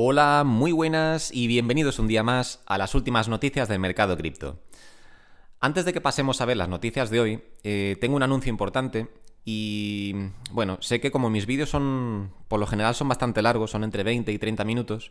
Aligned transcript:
Hola, 0.00 0.44
muy 0.46 0.70
buenas 0.70 1.32
y 1.34 1.48
bienvenidos 1.48 1.98
un 1.98 2.06
día 2.06 2.22
más 2.22 2.62
a 2.66 2.78
las 2.78 2.94
últimas 2.94 3.26
noticias 3.26 3.68
del 3.68 3.80
mercado 3.80 4.16
cripto. 4.16 4.60
Antes 5.58 5.84
de 5.84 5.92
que 5.92 6.00
pasemos 6.00 6.40
a 6.40 6.44
ver 6.44 6.56
las 6.56 6.68
noticias 6.68 7.10
de 7.10 7.18
hoy, 7.18 7.42
eh, 7.64 7.96
tengo 8.00 8.14
un 8.14 8.22
anuncio 8.22 8.48
importante 8.48 9.08
y 9.44 10.14
bueno, 10.52 10.78
sé 10.80 11.00
que 11.00 11.10
como 11.10 11.30
mis 11.30 11.46
vídeos 11.46 11.70
son, 11.70 12.32
por 12.46 12.60
lo 12.60 12.68
general 12.68 12.94
son 12.94 13.08
bastante 13.08 13.42
largos, 13.42 13.72
son 13.72 13.82
entre 13.82 14.04
20 14.04 14.30
y 14.30 14.38
30 14.38 14.62
minutos, 14.62 15.10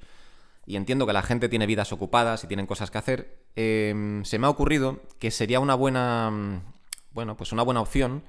y 0.66 0.78
entiendo 0.78 1.06
que 1.06 1.12
la 1.12 1.22
gente 1.22 1.50
tiene 1.50 1.66
vidas 1.66 1.92
ocupadas 1.92 2.46
y 2.46 2.48
tienen 2.48 2.66
cosas 2.66 2.90
que 2.90 2.98
hacer, 2.98 3.40
em, 3.58 4.24
se 4.24 4.40
me 4.40 4.48
ha 4.48 4.50
ocurrido 4.50 5.02
que 5.20 5.32
sería 5.32 5.60
una 5.60 5.76
buena, 5.76 6.62
bueno, 7.12 7.36
pues 7.36 7.52
una 7.52 7.64
buena 7.64 7.82
opción 7.82 8.24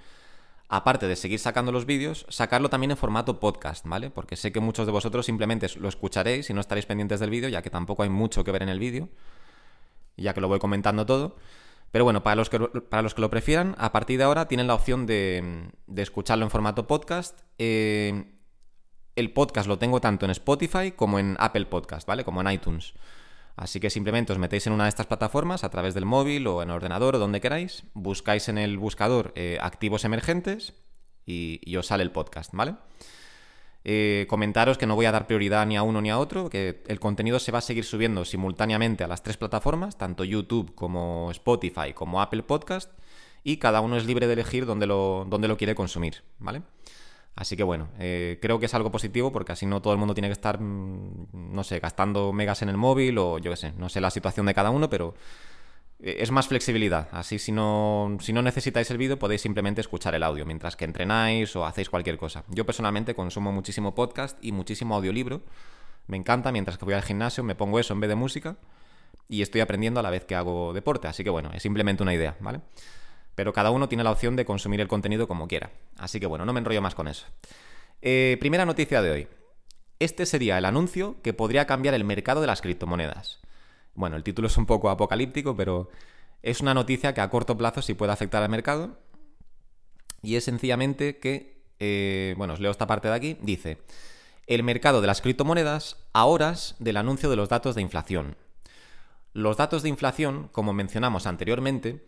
aparte 0.68 1.08
de 1.08 1.16
seguir 1.16 1.38
sacando 1.38 1.72
los 1.72 1.86
vídeos, 1.86 2.26
sacarlo 2.28 2.68
también 2.68 2.90
en 2.90 2.96
formato 2.96 3.40
podcast, 3.40 3.86
¿vale? 3.86 4.10
Porque 4.10 4.36
sé 4.36 4.52
que 4.52 4.60
muchos 4.60 4.86
de 4.86 4.92
vosotros 4.92 5.24
simplemente 5.26 5.66
lo 5.78 5.88
escucharéis 5.88 6.50
y 6.50 6.54
no 6.54 6.60
estaréis 6.60 6.86
pendientes 6.86 7.20
del 7.20 7.30
vídeo, 7.30 7.48
ya 7.48 7.62
que 7.62 7.70
tampoco 7.70 8.02
hay 8.02 8.10
mucho 8.10 8.44
que 8.44 8.52
ver 8.52 8.62
en 8.62 8.68
el 8.68 8.78
vídeo, 8.78 9.08
ya 10.16 10.34
que 10.34 10.40
lo 10.40 10.48
voy 10.48 10.58
comentando 10.58 11.06
todo. 11.06 11.36
Pero 11.90 12.04
bueno, 12.04 12.22
para 12.22 12.36
los 12.36 12.50
que, 12.50 12.58
para 12.58 13.02
los 13.02 13.14
que 13.14 13.22
lo 13.22 13.30
prefieran, 13.30 13.74
a 13.78 13.92
partir 13.92 14.18
de 14.18 14.24
ahora 14.24 14.46
tienen 14.46 14.66
la 14.66 14.74
opción 14.74 15.06
de, 15.06 15.70
escucharlo 15.96 16.44
en 16.44 16.50
formato 16.50 16.86
podcast. 16.86 17.40
Eh, 17.56 18.34
el 19.16 19.32
podcast 19.32 19.66
lo 19.66 19.78
tengo 19.78 20.00
tanto 20.00 20.26
en 20.26 20.30
Spotify 20.30 20.92
como 20.92 21.18
en 21.18 21.36
Apple 21.40 21.66
Podcast, 21.66 22.06
¿vale? 22.06 22.24
Como 22.24 22.42
en 22.42 22.50
iTunes. 22.52 22.92
Así 23.58 23.80
que 23.80 23.90
simplemente 23.90 24.32
os 24.32 24.38
metéis 24.38 24.68
en 24.68 24.72
una 24.72 24.84
de 24.84 24.90
estas 24.94 25.06
plataformas 25.10 25.64
a 25.64 25.68
través 25.68 25.92
del 25.92 26.06
móvil 26.06 26.46
o 26.46 26.62
en 26.62 26.70
ordenador 26.70 27.16
o 27.16 27.18
donde 27.18 27.40
queráis, 27.40 27.82
buscáis 27.92 28.48
en 28.48 28.56
el 28.56 28.78
buscador 28.78 29.32
eh, 29.34 29.58
activos 29.60 30.04
emergentes 30.04 30.74
y, 31.26 31.76
os 31.76 31.88
sale 31.88 32.04
el 32.04 32.12
podcast, 32.12 32.54
¿vale? 32.54 32.76
Eh, 33.82 34.26
comentaros 34.30 34.78
que 34.78 34.86
no 34.86 34.94
voy 34.94 35.06
a 35.06 35.12
dar 35.12 35.26
prioridad 35.26 35.66
ni 35.66 35.76
a 35.76 35.82
uno 35.82 36.00
ni 36.00 36.08
a 36.08 36.20
otro, 36.20 36.48
que 36.48 36.84
el 36.86 37.00
contenido 37.00 37.40
se 37.40 37.50
va 37.50 37.58
a 37.58 37.62
seguir 37.62 37.84
subiendo 37.84 38.24
simultáneamente 38.24 39.02
a 39.02 39.08
las 39.08 39.24
tres 39.24 39.36
plataformas, 39.36 39.98
tanto 39.98 40.22
YouTube 40.22 40.76
como 40.76 41.28
Spotify 41.32 41.92
como 41.94 42.22
Apple 42.22 42.44
Podcast, 42.44 42.92
y 43.42 43.56
cada 43.56 43.80
uno 43.80 43.96
es 43.96 44.06
libre 44.06 44.28
de 44.28 44.34
elegir 44.34 44.66
dónde 44.66 44.86
lo, 44.86 45.26
dónde 45.28 45.48
lo 45.48 45.56
quiere 45.56 45.74
consumir, 45.74 46.22
¿vale? 46.38 46.62
Así 47.38 47.56
que 47.56 47.62
bueno, 47.62 47.86
eh, 48.00 48.40
creo 48.42 48.58
que 48.58 48.66
es 48.66 48.74
algo 48.74 48.90
positivo 48.90 49.30
porque 49.30 49.52
así 49.52 49.64
no 49.64 49.80
todo 49.80 49.92
el 49.92 49.98
mundo 50.00 50.12
tiene 50.12 50.26
que 50.26 50.32
estar, 50.32 50.60
mm, 50.60 51.52
no 51.54 51.62
sé, 51.62 51.78
gastando 51.78 52.32
megas 52.32 52.62
en 52.62 52.68
el 52.68 52.76
móvil 52.76 53.16
o 53.16 53.38
yo 53.38 53.52
qué 53.52 53.56
sé, 53.56 53.72
no 53.78 53.88
sé 53.88 54.00
la 54.00 54.10
situación 54.10 54.44
de 54.46 54.54
cada 54.54 54.70
uno, 54.70 54.90
pero 54.90 55.14
eh, 56.00 56.16
es 56.18 56.32
más 56.32 56.48
flexibilidad. 56.48 57.08
Así 57.12 57.38
si 57.38 57.52
no, 57.52 58.16
si 58.20 58.32
no 58.32 58.42
necesitáis 58.42 58.90
el 58.90 58.98
vídeo 58.98 59.20
podéis 59.20 59.40
simplemente 59.40 59.80
escuchar 59.80 60.16
el 60.16 60.24
audio 60.24 60.44
mientras 60.46 60.74
que 60.74 60.84
entrenáis 60.84 61.54
o 61.54 61.64
hacéis 61.64 61.88
cualquier 61.88 62.18
cosa. 62.18 62.42
Yo 62.48 62.66
personalmente 62.66 63.14
consumo 63.14 63.52
muchísimo 63.52 63.94
podcast 63.94 64.36
y 64.44 64.50
muchísimo 64.50 64.96
audiolibro. 64.96 65.42
Me 66.08 66.16
encanta, 66.16 66.50
mientras 66.50 66.76
que 66.76 66.86
voy 66.86 66.94
al 66.94 67.02
gimnasio 67.02 67.44
me 67.44 67.54
pongo 67.54 67.78
eso 67.78 67.94
en 67.94 68.00
vez 68.00 68.08
de 68.08 68.16
música 68.16 68.56
y 69.28 69.42
estoy 69.42 69.60
aprendiendo 69.60 70.00
a 70.00 70.02
la 70.02 70.10
vez 70.10 70.24
que 70.24 70.34
hago 70.34 70.72
deporte. 70.72 71.06
Así 71.06 71.22
que 71.22 71.30
bueno, 71.30 71.50
es 71.54 71.62
simplemente 71.62 72.02
una 72.02 72.14
idea, 72.14 72.36
¿vale? 72.40 72.62
Pero 73.38 73.52
cada 73.52 73.70
uno 73.70 73.88
tiene 73.88 74.02
la 74.02 74.10
opción 74.10 74.34
de 74.34 74.44
consumir 74.44 74.80
el 74.80 74.88
contenido 74.88 75.28
como 75.28 75.46
quiera. 75.46 75.70
Así 75.96 76.18
que 76.18 76.26
bueno, 76.26 76.44
no 76.44 76.52
me 76.52 76.58
enrollo 76.58 76.82
más 76.82 76.96
con 76.96 77.06
eso. 77.06 77.24
Eh, 78.02 78.36
primera 78.40 78.66
noticia 78.66 79.00
de 79.00 79.12
hoy. 79.12 79.28
Este 80.00 80.26
sería 80.26 80.58
el 80.58 80.64
anuncio 80.64 81.22
que 81.22 81.34
podría 81.34 81.64
cambiar 81.64 81.94
el 81.94 82.02
mercado 82.02 82.40
de 82.40 82.48
las 82.48 82.60
criptomonedas. 82.60 83.38
Bueno, 83.94 84.16
el 84.16 84.24
título 84.24 84.48
es 84.48 84.56
un 84.56 84.66
poco 84.66 84.90
apocalíptico, 84.90 85.56
pero 85.56 85.88
es 86.42 86.60
una 86.60 86.74
noticia 86.74 87.14
que 87.14 87.20
a 87.20 87.30
corto 87.30 87.56
plazo 87.56 87.80
sí 87.80 87.94
puede 87.94 88.10
afectar 88.10 88.42
al 88.42 88.48
mercado. 88.48 88.98
Y 90.20 90.34
es 90.34 90.42
sencillamente 90.42 91.18
que, 91.18 91.62
eh, 91.78 92.34
bueno, 92.38 92.54
os 92.54 92.60
leo 92.60 92.72
esta 92.72 92.88
parte 92.88 93.06
de 93.06 93.14
aquí, 93.14 93.36
dice, 93.40 93.78
el 94.48 94.64
mercado 94.64 95.00
de 95.00 95.06
las 95.06 95.20
criptomonedas 95.20 95.96
a 96.12 96.24
horas 96.24 96.74
del 96.80 96.96
anuncio 96.96 97.30
de 97.30 97.36
los 97.36 97.48
datos 97.48 97.76
de 97.76 97.82
inflación. 97.82 98.36
Los 99.32 99.56
datos 99.56 99.84
de 99.84 99.90
inflación, 99.90 100.48
como 100.50 100.72
mencionamos 100.72 101.28
anteriormente, 101.28 102.04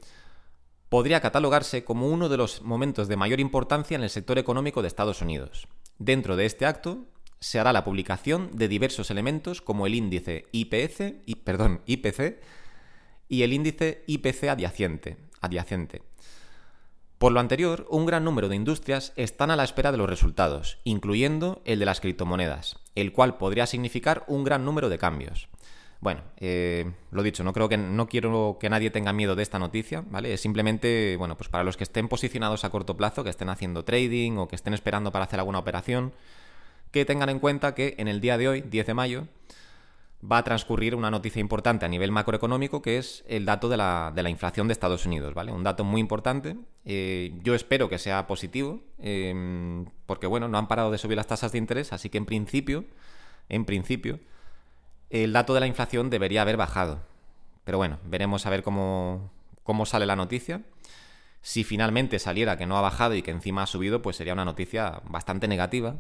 podría 0.91 1.21
catalogarse 1.21 1.85
como 1.85 2.09
uno 2.09 2.29
de 2.29 2.37
los 2.37 2.61
momentos 2.63 3.09
de 3.09 3.17
mayor 3.17 3.41
importancia 3.41 3.95
en 3.95 4.03
el 4.03 4.11
sector 4.11 4.39
económico 4.39 4.83
de 4.83 4.89
Estados 4.89 5.23
Unidos. 5.23 5.69
Dentro 5.99 6.37
de 6.37 6.45
este 6.45 6.67
acto 6.67 7.07
se 7.39 7.59
hará 7.59 7.73
la 7.73 7.85
publicación 7.85 8.51
de 8.53 8.69
diversos 8.69 9.11
elementos 9.11 9.63
como 9.63 9.87
el 9.87 9.95
índice 9.95 10.47
IPC, 10.53 11.23
y, 13.29 13.43
el 13.43 13.53
índice 13.53 14.05
IPC 14.07 14.49
adyacente. 15.41 16.03
Por 17.19 17.33
lo 17.33 17.41
anterior, 17.41 17.87
un 17.89 18.05
gran 18.05 18.25
número 18.25 18.49
de 18.49 18.57
industrias 18.57 19.13
están 19.15 19.53
a 19.53 19.57
la 19.57 19.65
espera 19.65 19.93
de 19.93 19.99
los 19.99 20.11
resultados, 20.11 20.79
incluyendo 20.83 21.63
el 21.65 21.79
de 21.79 21.85
las 21.85 22.01
criptomonedas, 22.01 22.81
el 22.97 23.13
cual 23.13 23.37
podría 23.37 23.67
significar 23.67 24.25
un 24.27 24.43
gran 24.43 24.65
número 24.65 24.89
de 24.89 24.99
cambios. 24.99 25.49
Bueno, 26.01 26.23
eh, 26.39 26.91
lo 27.11 27.23
dicho, 27.23 27.45
no 27.45 27.53
creo 27.53 27.69
que 27.69 27.77
no 27.77 28.09
quiero 28.09 28.57
que 28.59 28.71
nadie 28.71 28.91
tenga 28.91 29.13
miedo 29.13 29.37
de 29.37 29.43
esta 29.43 29.59
noticia, 29.59 30.03
¿vale? 30.09 30.33
Es 30.33 30.41
simplemente, 30.41 31.17
bueno, 31.19 31.37
pues 31.37 31.51
para 31.51 31.63
los 31.63 31.77
que 31.77 31.85
estén 31.85 32.09
posicionados 32.09 32.65
a 32.65 32.71
corto 32.71 32.97
plazo, 32.97 33.23
que 33.23 33.29
estén 33.29 33.51
haciendo 33.51 33.85
trading 33.85 34.39
o 34.39 34.49
que 34.49 34.57
estén 34.57 34.73
esperando 34.73 35.13
para 35.13 35.27
hacer 35.27 35.39
alguna 35.41 35.59
operación, 35.59 36.15
que 36.91 37.05
tengan 37.05 37.29
en 37.29 37.39
cuenta 37.39 37.75
que 37.75 37.97
en 37.99 38.09
el 38.09 38.23
día 38.23 38.39
de 38.39 38.49
hoy, 38.49 38.61
10 38.63 38.87
de 38.87 38.95
mayo, 38.95 39.27
va 40.25 40.39
a 40.39 40.45
transcurrir 40.45 40.95
una 40.95 41.11
noticia 41.11 41.41
importante 41.41 41.85
a 41.85 41.89
nivel 41.89 42.13
macroeconómico, 42.13 42.81
que 42.81 42.97
es 42.97 43.23
el 43.29 43.45
dato 43.45 43.69
de 43.69 43.77
la, 43.77 44.13
inflación 44.29 44.69
de 44.69 44.73
Estados 44.73 45.05
Unidos, 45.05 45.35
¿vale? 45.35 45.53
Un 45.53 45.65
dato 45.65 45.85
muy 45.85 46.01
importante. 46.01 46.57
Eh, 46.87 47.39
yo 47.43 47.55
espero 47.55 47.91
que 47.91 47.99
sea 47.99 48.27
positivo, 48.27 48.81
eh, 48.99 49.85
porque 50.07 50.27
bueno, 50.27 50.49
no 50.49 50.57
han 50.57 50.69
parado 50.69 50.91
de 50.91 50.99
subir 50.99 51.17
las 51.17 51.27
tasas 51.27 51.53
de 51.53 51.59
interés, 51.59 51.93
así 51.93 52.09
que 52.09 52.19
en 52.19 52.25
principio, 52.25 52.85
en 53.51 53.67
principio, 53.67 54.19
el 55.11 55.33
dato 55.33 55.55
de 55.55 55.61
la 55.61 55.67
inflación 55.67 56.09
debería 56.09 56.43
haber 56.43 56.57
bajado. 56.57 57.01
Pero 57.65 57.79
bueno, 57.79 57.99
veremos 58.05 58.47
a 58.47 58.51
ver 58.51 58.63
cómo, 58.63 59.31
cómo 59.63 59.87
sale 59.87 60.07
la 60.07 60.17
noticia. 60.17 60.63
Si 61.43 61.65
finalmente 61.65 62.19
saliera 62.19 62.57
que 62.57 62.67
no 62.67 62.77
ha 62.79 62.83
bajado 62.83 63.15
y 63.15 63.23
que 63.23 63.31
encima 63.31 63.63
ha 63.63 63.67
subido, 63.67 64.03
pues 64.03 64.17
sería 64.17 64.33
una 64.33 64.45
noticia 64.45 65.03
bastante 65.05 65.49
negativa 65.49 65.97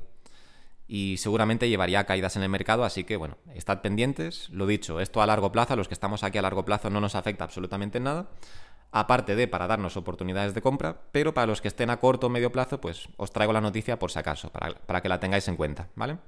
y 0.92 1.18
seguramente 1.18 1.68
llevaría 1.68 2.00
a 2.00 2.04
caídas 2.04 2.34
en 2.34 2.42
el 2.42 2.48
mercado, 2.48 2.82
así 2.82 3.04
que 3.04 3.16
bueno, 3.16 3.36
estad 3.54 3.80
pendientes. 3.80 4.50
Lo 4.50 4.66
dicho, 4.66 4.98
esto 4.98 5.22
a 5.22 5.26
largo 5.26 5.52
plazo, 5.52 5.74
a 5.74 5.76
los 5.76 5.86
que 5.86 5.94
estamos 5.94 6.24
aquí 6.24 6.36
a 6.38 6.42
largo 6.42 6.64
plazo 6.64 6.90
no 6.90 7.00
nos 7.00 7.14
afecta 7.14 7.44
absolutamente 7.44 8.00
nada, 8.00 8.28
aparte 8.90 9.36
de 9.36 9.46
para 9.46 9.68
darnos 9.68 9.96
oportunidades 9.96 10.52
de 10.52 10.62
compra, 10.62 11.02
pero 11.12 11.32
para 11.32 11.46
los 11.46 11.60
que 11.60 11.68
estén 11.68 11.90
a 11.90 11.98
corto 11.98 12.26
o 12.26 12.30
medio 12.30 12.50
plazo, 12.50 12.80
pues 12.80 13.08
os 13.18 13.30
traigo 13.30 13.52
la 13.52 13.60
noticia 13.60 14.00
por 14.00 14.10
si 14.10 14.18
acaso, 14.18 14.50
para, 14.50 14.74
para 14.74 15.00
que 15.00 15.08
la 15.08 15.20
tengáis 15.20 15.46
en 15.46 15.54
cuenta, 15.54 15.86
¿vale? 15.94 16.18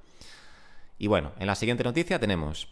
Y 1.03 1.07
bueno, 1.07 1.33
en 1.37 1.47
la 1.47 1.55
siguiente 1.55 1.83
noticia 1.83 2.17
tenemos 2.17 2.69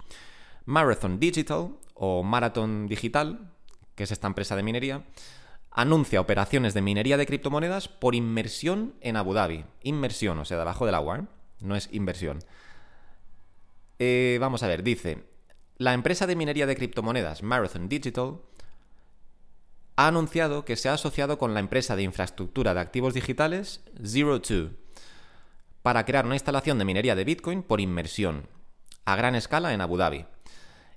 Marathon 0.64 1.19
Digital 1.19 1.72
o 1.96 2.24
Marathon 2.24 2.88
Digital, 2.88 3.52
que 3.94 4.03
es 4.03 4.12
esta 4.12 4.28
empresa 4.28 4.56
de 4.56 4.64
minería, 4.64 5.03
anuncia 5.69 6.22
operaciones 6.22 6.74
de 6.74 6.81
minería 6.81 7.18
de 7.18 7.25
criptomonedas 7.25 7.90
por 7.90 8.16
inmersión 8.16 8.96
en 9.02 9.18
Abu 9.18 9.34
Dhabi. 9.34 9.66
Inmersión, 9.84 10.40
o 10.40 10.46
sea, 10.46 10.58
debajo 10.58 10.86
del 10.86 10.96
agua, 10.96 11.18
¿eh? 11.18 11.24
no 11.59 11.75
es 11.75 11.90
inversión. 11.91 12.40
Eh, 14.00 14.38
vamos 14.40 14.64
a 14.64 14.68
ver, 14.70 14.81
dice, 14.81 15.25
la 15.78 15.94
empresa 15.94 16.25
de 16.25 16.38
minería 16.38 16.68
de 16.68 16.78
criptomonedas 16.78 17.44
Marathon 17.44 17.90
Digital 17.90 18.38
ha 19.97 20.08
anunciado 20.08 20.64
que 20.64 20.78
se 20.78 20.88
ha 20.88 20.94
asociado 20.94 21.38
con 21.38 21.53
la 21.53 21.59
empresa 21.59 21.97
de 21.97 22.03
infraestructura 22.03 22.74
de 22.74 22.80
activos 22.80 23.14
digitales 23.14 23.84
Zero 24.02 24.40
Two 24.41 24.70
para 25.81 26.06
crear 26.06 26.25
una 26.25 26.36
instalación 26.36 26.78
de 26.78 26.86
minería 26.86 27.16
de 27.16 27.24
Bitcoin 27.24 27.64
por 27.64 27.81
inmersión, 27.81 28.47
a 29.06 29.16
gran 29.16 29.36
escala 29.36 29.74
en 29.74 29.81
Abu 29.81 29.97
Dhabi. 29.97 30.25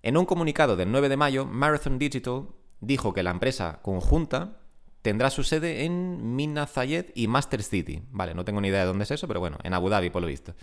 En 0.02 0.16
un 0.16 0.26
comunicado 0.26 0.76
del 0.76 0.92
9 0.92 1.08
de 1.08 1.16
mayo, 1.16 1.46
Marathon 1.46 1.98
Digital 1.98 2.48
dijo 2.80 3.14
que 3.14 3.22
la 3.22 3.30
empresa 3.30 3.80
conjunta 3.82 4.58
tendrá 5.00 5.30
su 5.30 5.44
sede 5.44 5.84
en 5.84 6.36
Mina 6.36 6.66
Zayed 6.66 7.06
y 7.14 7.28
Master 7.28 7.62
City. 7.62 8.02
Vale, 8.10 8.34
no 8.34 8.44
tengo 8.44 8.60
ni 8.60 8.68
idea 8.68 8.80
de 8.80 8.86
dónde 8.86 9.04
es 9.04 9.10
eso, 9.10 9.28
pero 9.28 9.40
bueno, 9.40 9.58
en 9.62 9.74
Abu 9.74 9.88
Dhabi 9.88 10.10
por 10.10 10.22
lo 10.22 10.28
visto. 10.28 10.54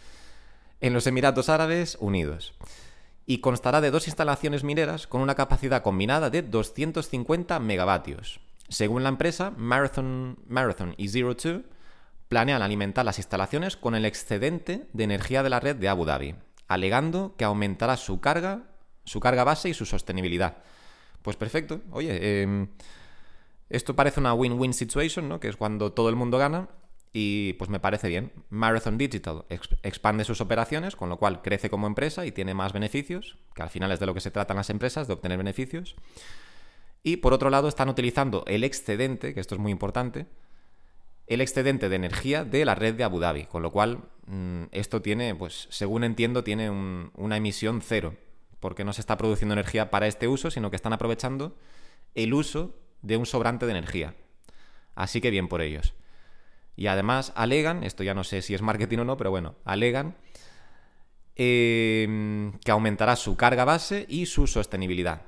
En 0.79 0.93
los 0.93 1.07
Emiratos 1.07 1.49
Árabes 1.49 1.97
Unidos. 1.99 2.53
Y 3.25 3.37
constará 3.37 3.81
de 3.81 3.91
dos 3.91 4.07
instalaciones 4.07 4.63
mineras 4.63 5.07
con 5.07 5.21
una 5.21 5.35
capacidad 5.35 5.83
combinada 5.83 6.29
de 6.29 6.41
250 6.41 7.59
megavatios. 7.59 8.39
Según 8.67 9.03
la 9.03 9.09
empresa, 9.09 9.51
Marathon, 9.57 10.39
Marathon 10.47 10.95
y 10.97 11.09
Zero 11.09 11.35
Two 11.35 11.63
planean 12.31 12.61
alimentar 12.61 13.03
las 13.03 13.17
instalaciones 13.17 13.75
con 13.75 13.93
el 13.93 14.05
excedente 14.05 14.87
de 14.93 15.03
energía 15.03 15.43
de 15.43 15.49
la 15.49 15.59
red 15.59 15.75
de 15.75 15.89
Abu 15.89 16.05
Dhabi, 16.05 16.35
alegando 16.69 17.35
que 17.37 17.43
aumentará 17.43 17.97
su 17.97 18.21
carga, 18.21 18.69
su 19.03 19.19
carga 19.19 19.43
base 19.43 19.67
y 19.67 19.73
su 19.73 19.85
sostenibilidad. 19.85 20.59
Pues 21.23 21.35
perfecto, 21.35 21.81
oye, 21.91 22.41
em, 22.41 22.69
esto 23.69 23.97
parece 23.97 24.21
una 24.21 24.33
win-win 24.33 24.73
situation, 24.73 25.27
¿no? 25.27 25.41
Que 25.41 25.49
es 25.49 25.57
cuando 25.57 25.91
todo 25.91 26.07
el 26.07 26.15
mundo 26.15 26.37
gana 26.37 26.69
y 27.11 27.51
pues 27.53 27.69
me 27.69 27.81
parece 27.81 28.07
bien. 28.07 28.31
Marathon 28.49 28.97
Digital 28.97 29.43
expande 29.83 30.23
sus 30.23 30.39
operaciones, 30.39 30.95
con 30.95 31.09
lo 31.09 31.17
cual 31.17 31.41
crece 31.41 31.69
como 31.69 31.85
empresa 31.85 32.25
y 32.25 32.31
tiene 32.31 32.53
más 32.53 32.71
beneficios, 32.71 33.39
que 33.53 33.63
al 33.63 33.69
final 33.69 33.91
es 33.91 33.99
de 33.99 34.05
lo 34.05 34.13
que 34.13 34.21
se 34.21 34.31
tratan 34.31 34.55
las 34.55 34.69
empresas, 34.69 35.05
de 35.05 35.15
obtener 35.15 35.37
beneficios. 35.37 35.97
Y 37.03 37.17
por 37.17 37.33
otro 37.33 37.49
lado 37.49 37.67
están 37.67 37.89
utilizando 37.89 38.45
el 38.47 38.63
excedente, 38.63 39.33
que 39.33 39.41
esto 39.41 39.55
es 39.55 39.59
muy 39.59 39.73
importante, 39.73 40.27
el 41.31 41.39
excedente 41.39 41.87
de 41.87 41.95
energía 41.95 42.43
de 42.43 42.65
la 42.65 42.75
red 42.75 42.93
de 42.95 43.05
Abu 43.05 43.21
Dhabi, 43.21 43.45
con 43.45 43.63
lo 43.63 43.71
cual 43.71 43.99
mm, 44.25 44.63
esto 44.71 45.01
tiene, 45.01 45.33
pues 45.33 45.67
según 45.71 46.03
entiendo, 46.03 46.43
tiene 46.43 46.69
una 46.69 47.37
emisión 47.37 47.81
cero, 47.81 48.15
porque 48.59 48.83
no 48.83 48.91
se 48.91 48.99
está 48.99 49.15
produciendo 49.15 49.53
energía 49.53 49.89
para 49.89 50.07
este 50.07 50.27
uso, 50.27 50.51
sino 50.51 50.69
que 50.69 50.75
están 50.75 50.91
aprovechando 50.91 51.55
el 52.15 52.33
uso 52.33 52.75
de 53.01 53.15
un 53.15 53.25
sobrante 53.25 53.65
de 53.65 53.71
energía. 53.71 54.13
Así 54.93 55.21
que 55.21 55.31
bien 55.31 55.47
por 55.47 55.61
ellos. 55.61 55.93
Y 56.75 56.87
además 56.87 57.31
alegan, 57.35 57.85
esto 57.85 58.03
ya 58.03 58.13
no 58.13 58.25
sé 58.25 58.41
si 58.41 58.53
es 58.53 58.61
marketing 58.61 58.99
o 58.99 59.05
no, 59.05 59.15
pero 59.15 59.31
bueno, 59.31 59.55
alegan 59.63 60.17
em, 61.37 62.59
que 62.59 62.71
aumentará 62.71 63.15
su 63.15 63.37
carga 63.37 63.63
base 63.63 64.05
y 64.09 64.25
su 64.25 64.47
sostenibilidad. 64.47 65.21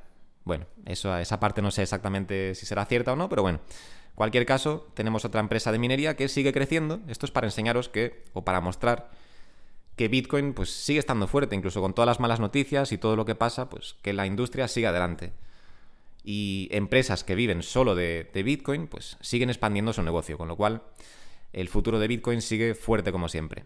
Bueno, 0.43 0.65
eso, 0.85 1.17
esa 1.17 1.39
parte 1.39 1.61
no 1.61 1.71
sé 1.71 1.83
exactamente 1.83 2.55
si 2.55 2.65
será 2.65 2.83
cierta 2.83 3.13
o 3.13 3.15
no, 3.15 3.29
pero 3.29 3.41
bueno. 3.41 3.61
Cualquier 4.15 4.45
caso, 4.45 4.87
tenemos 4.93 5.25
otra 5.25 5.41
empresa 5.41 5.71
de 5.71 5.79
minería 5.79 6.15
que 6.15 6.29
sigue 6.29 6.53
creciendo. 6.53 7.01
Esto 7.07 7.25
es 7.25 7.31
para 7.31 7.47
enseñaros 7.47 7.89
que, 7.89 8.23
o 8.33 8.45
para 8.45 8.61
mostrar 8.61 9.09
que 9.95 10.07
Bitcoin 10.07 10.53
pues 10.53 10.71
sigue 10.71 10.99
estando 10.99 11.27
fuerte, 11.27 11.55
incluso 11.55 11.81
con 11.81 11.93
todas 11.93 12.07
las 12.07 12.19
malas 12.19 12.39
noticias 12.39 12.91
y 12.91 12.97
todo 12.97 13.15
lo 13.15 13.25
que 13.25 13.35
pasa, 13.35 13.69
pues 13.69 13.95
que 14.01 14.13
la 14.13 14.25
industria 14.25 14.67
sigue 14.67 14.87
adelante. 14.87 15.33
Y 16.23 16.69
empresas 16.71 17.23
que 17.23 17.35
viven 17.35 17.63
solo 17.63 17.95
de, 17.95 18.29
Bitcoin, 18.33 18.87
pues 18.87 19.17
siguen 19.21 19.49
expandiendo 19.49 19.93
su 19.93 20.03
negocio, 20.03 20.37
con 20.37 20.47
lo 20.47 20.55
cual 20.55 20.83
el 21.51 21.67
futuro 21.67 21.99
de 21.99 22.07
Bitcoin 22.07 22.41
sigue 22.41 22.75
fuerte 22.75 23.11
como 23.11 23.29
siempre. 23.29 23.65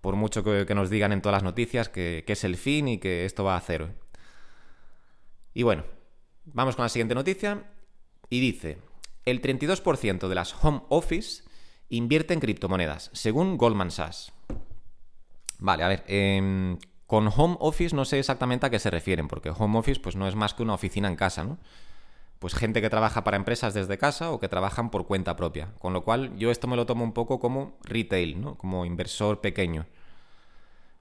Por 0.00 0.16
mucho 0.16 0.42
que, 0.44 0.74
nos 0.74 0.90
digan 0.90 1.12
en 1.12 1.22
todas 1.22 1.36
las 1.36 1.42
noticias 1.42 1.88
que, 1.88 2.24
que 2.26 2.32
es 2.32 2.44
el 2.44 2.56
fin 2.56 2.88
y 2.88 2.98
que 2.98 3.24
esto 3.24 3.44
va 3.44 3.56
a 3.56 3.60
cero. 3.60 3.90
Y 5.54 5.62
bueno, 5.62 5.84
vamos 6.44 6.76
con 6.76 6.84
la 6.84 6.88
siguiente 6.88 7.14
noticia. 7.14 7.64
Y 8.28 8.40
dice, 8.40 8.78
el 9.24 9.42
32% 9.42 10.28
de 10.28 10.34
las 10.34 10.54
home 10.64 10.82
office 10.88 11.44
invierte 11.88 12.34
en 12.34 12.40
criptomonedas, 12.40 13.10
según 13.12 13.56
Goldman 13.56 13.90
Sachs. 13.90 14.32
Vale, 15.58 15.84
a 15.84 15.88
ver, 15.88 16.04
em, 16.06 16.78
con 17.06 17.28
home 17.34 17.56
office 17.60 17.94
no 17.94 18.04
sé 18.04 18.18
exactamente 18.18 18.66
a 18.66 18.70
qué 18.70 18.78
se 18.78 18.90
refieren, 18.90 19.28
porque 19.28 19.50
home 19.50 19.78
office 19.78 20.00
pues 20.00 20.16
no 20.16 20.26
es 20.26 20.36
más 20.36 20.54
que 20.54 20.62
una 20.62 20.74
oficina 20.74 21.08
en 21.08 21.16
casa, 21.16 21.44
¿no? 21.44 21.58
Pues 22.38 22.54
gente 22.54 22.80
que 22.80 22.88
trabaja 22.88 23.22
para 23.22 23.36
empresas 23.36 23.74
desde 23.74 23.98
casa 23.98 24.30
o 24.30 24.40
que 24.40 24.48
trabajan 24.48 24.90
por 24.90 25.06
cuenta 25.06 25.36
propia. 25.36 25.74
Con 25.78 25.92
lo 25.92 26.04
cual 26.04 26.34
yo 26.38 26.50
esto 26.50 26.66
me 26.68 26.76
lo 26.76 26.86
tomo 26.86 27.04
un 27.04 27.12
poco 27.12 27.38
como 27.38 27.76
retail, 27.82 28.40
¿no? 28.40 28.54
Como 28.56 28.86
inversor 28.86 29.42
pequeño. 29.42 29.86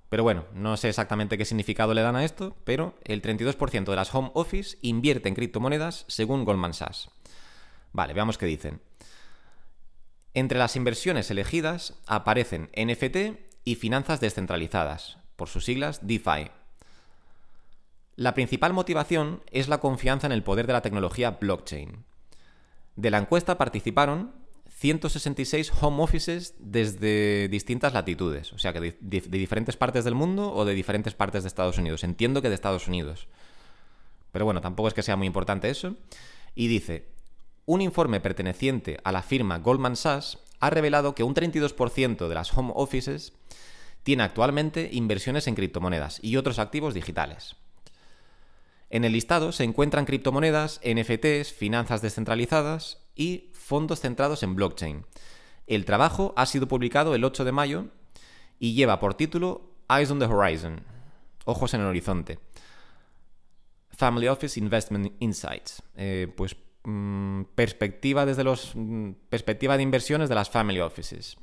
Pero 0.09 0.23
bueno, 0.23 0.45
no 0.53 0.75
sé 0.75 0.89
exactamente 0.89 1.37
qué 1.37 1.45
significado 1.45 1.93
le 1.93 2.01
dan 2.01 2.15
a 2.15 2.25
esto, 2.25 2.57
pero 2.65 2.95
el 3.05 3.21
32% 3.21 3.85
de 3.85 3.95
las 3.95 4.13
home 4.13 4.31
office 4.33 4.77
invierte 4.81 5.29
en 5.29 5.35
criptomonedas 5.35 6.05
según 6.07 6.43
Goldman 6.43 6.73
Sachs. 6.73 7.09
Vale, 7.91 8.13
veamos 8.13 8.37
qué 8.37 8.45
dicen. 8.45 8.81
Entre 10.33 10.59
las 10.59 10.75
inversiones 10.75 11.31
elegidas 11.31 11.95
aparecen 12.05 12.69
NFT 12.75 13.39
y 13.65 13.75
finanzas 13.75 14.19
descentralizadas, 14.19 15.17
por 15.35 15.49
sus 15.49 15.65
siglas 15.65 16.05
DeFi. 16.05 16.51
La 18.15 18.33
principal 18.33 18.73
motivación 18.73 19.41
es 19.51 19.69
la 19.69 19.79
confianza 19.79 20.27
en 20.27 20.33
el 20.33 20.43
poder 20.43 20.67
de 20.67 20.73
la 20.73 20.81
tecnología 20.81 21.31
blockchain. 21.31 22.05
De 22.95 23.11
la 23.11 23.17
encuesta 23.17 23.57
participaron 23.57 24.33
166 24.67 25.71
home 25.81 26.03
offices 26.03 26.55
desde 26.59 27.47
distintas 27.49 27.93
latitudes, 27.93 28.53
o 28.53 28.57
sea 28.59 28.71
que 28.71 28.79
de, 28.79 28.97
de, 29.01 29.21
diferentes 29.21 29.77
partes 29.77 30.03
del 30.05 30.15
mundo 30.15 30.53
o 30.53 30.63
de 30.63 30.73
diferentes 30.73 31.13
partes 31.15 31.43
de 31.43 31.47
Estados 31.47 31.77
Unidos. 31.77 32.03
Entiendo 32.03 32.41
que 32.41 32.49
de 32.49 32.55
Estados 32.55 32.87
Unidos. 32.87 33.27
Pero 34.31 34.45
bueno, 34.45 34.61
tampoco 34.61 34.87
es 34.87 34.93
que 34.93 35.03
sea 35.03 35.15
muy 35.15 35.27
importante 35.27 35.69
eso. 35.69 35.95
Y 36.55 36.67
dice, 36.67 37.07
un 37.69 37.81
informe 37.81 38.19
perteneciente 38.19 38.97
a 39.03 39.11
la 39.11 39.21
firma 39.21 39.59
Goldman 39.59 39.95
Sachs 39.95 40.39
ha 40.59 40.71
revelado 40.71 41.13
que 41.13 41.21
un 41.21 41.35
32% 41.35 42.27
de 42.27 42.33
las 42.33 42.51
home 42.57 42.73
offices 42.75 43.33
tiene 44.01 44.23
actualmente 44.23 44.89
inversiones 44.91 45.45
en 45.45 45.53
criptomonedas 45.53 46.19
y 46.23 46.37
otros 46.37 46.57
activos 46.57 46.95
digitales. 46.95 47.57
En 48.89 49.05
el 49.05 49.11
listado 49.11 49.51
se 49.51 49.65
encuentran 49.65 50.05
criptomonedas, 50.05 50.81
NFTs, 50.83 51.53
finanzas 51.53 52.01
descentralizadas 52.01 53.03
y 53.13 53.51
fondos 53.53 53.99
centrados 53.99 54.41
en 54.41 54.55
blockchain. 54.55 55.05
El 55.67 55.85
trabajo 55.85 56.33
ha 56.37 56.47
sido 56.47 56.67
publicado 56.67 57.13
el 57.13 57.23
8 57.23 57.45
de 57.45 57.51
mayo 57.51 57.85
y 58.57 58.73
lleva 58.73 58.99
por 58.99 59.13
título 59.13 59.75
Eyes 59.95 60.09
on 60.09 60.17
the 60.17 60.25
Horizon, 60.25 60.81
Ojos 61.45 61.75
en 61.75 61.81
el 61.81 61.87
Horizonte. 61.87 62.39
Family 63.91 64.27
Office 64.27 64.59
Investment 64.59 65.13
Insights. 65.19 65.83
Eh, 65.95 66.33
pues 66.35 66.55
Mm, 66.83 67.43
perspectiva 67.55 68.25
desde 68.25 68.45
los 68.45 68.71
mm, 68.73 69.11
perspectiva 69.29 69.75
de 69.75 69.83
inversiones 69.83 70.29
de 70.29 70.35
las 70.35 70.49
family 70.49 70.79
offices. 70.79 71.37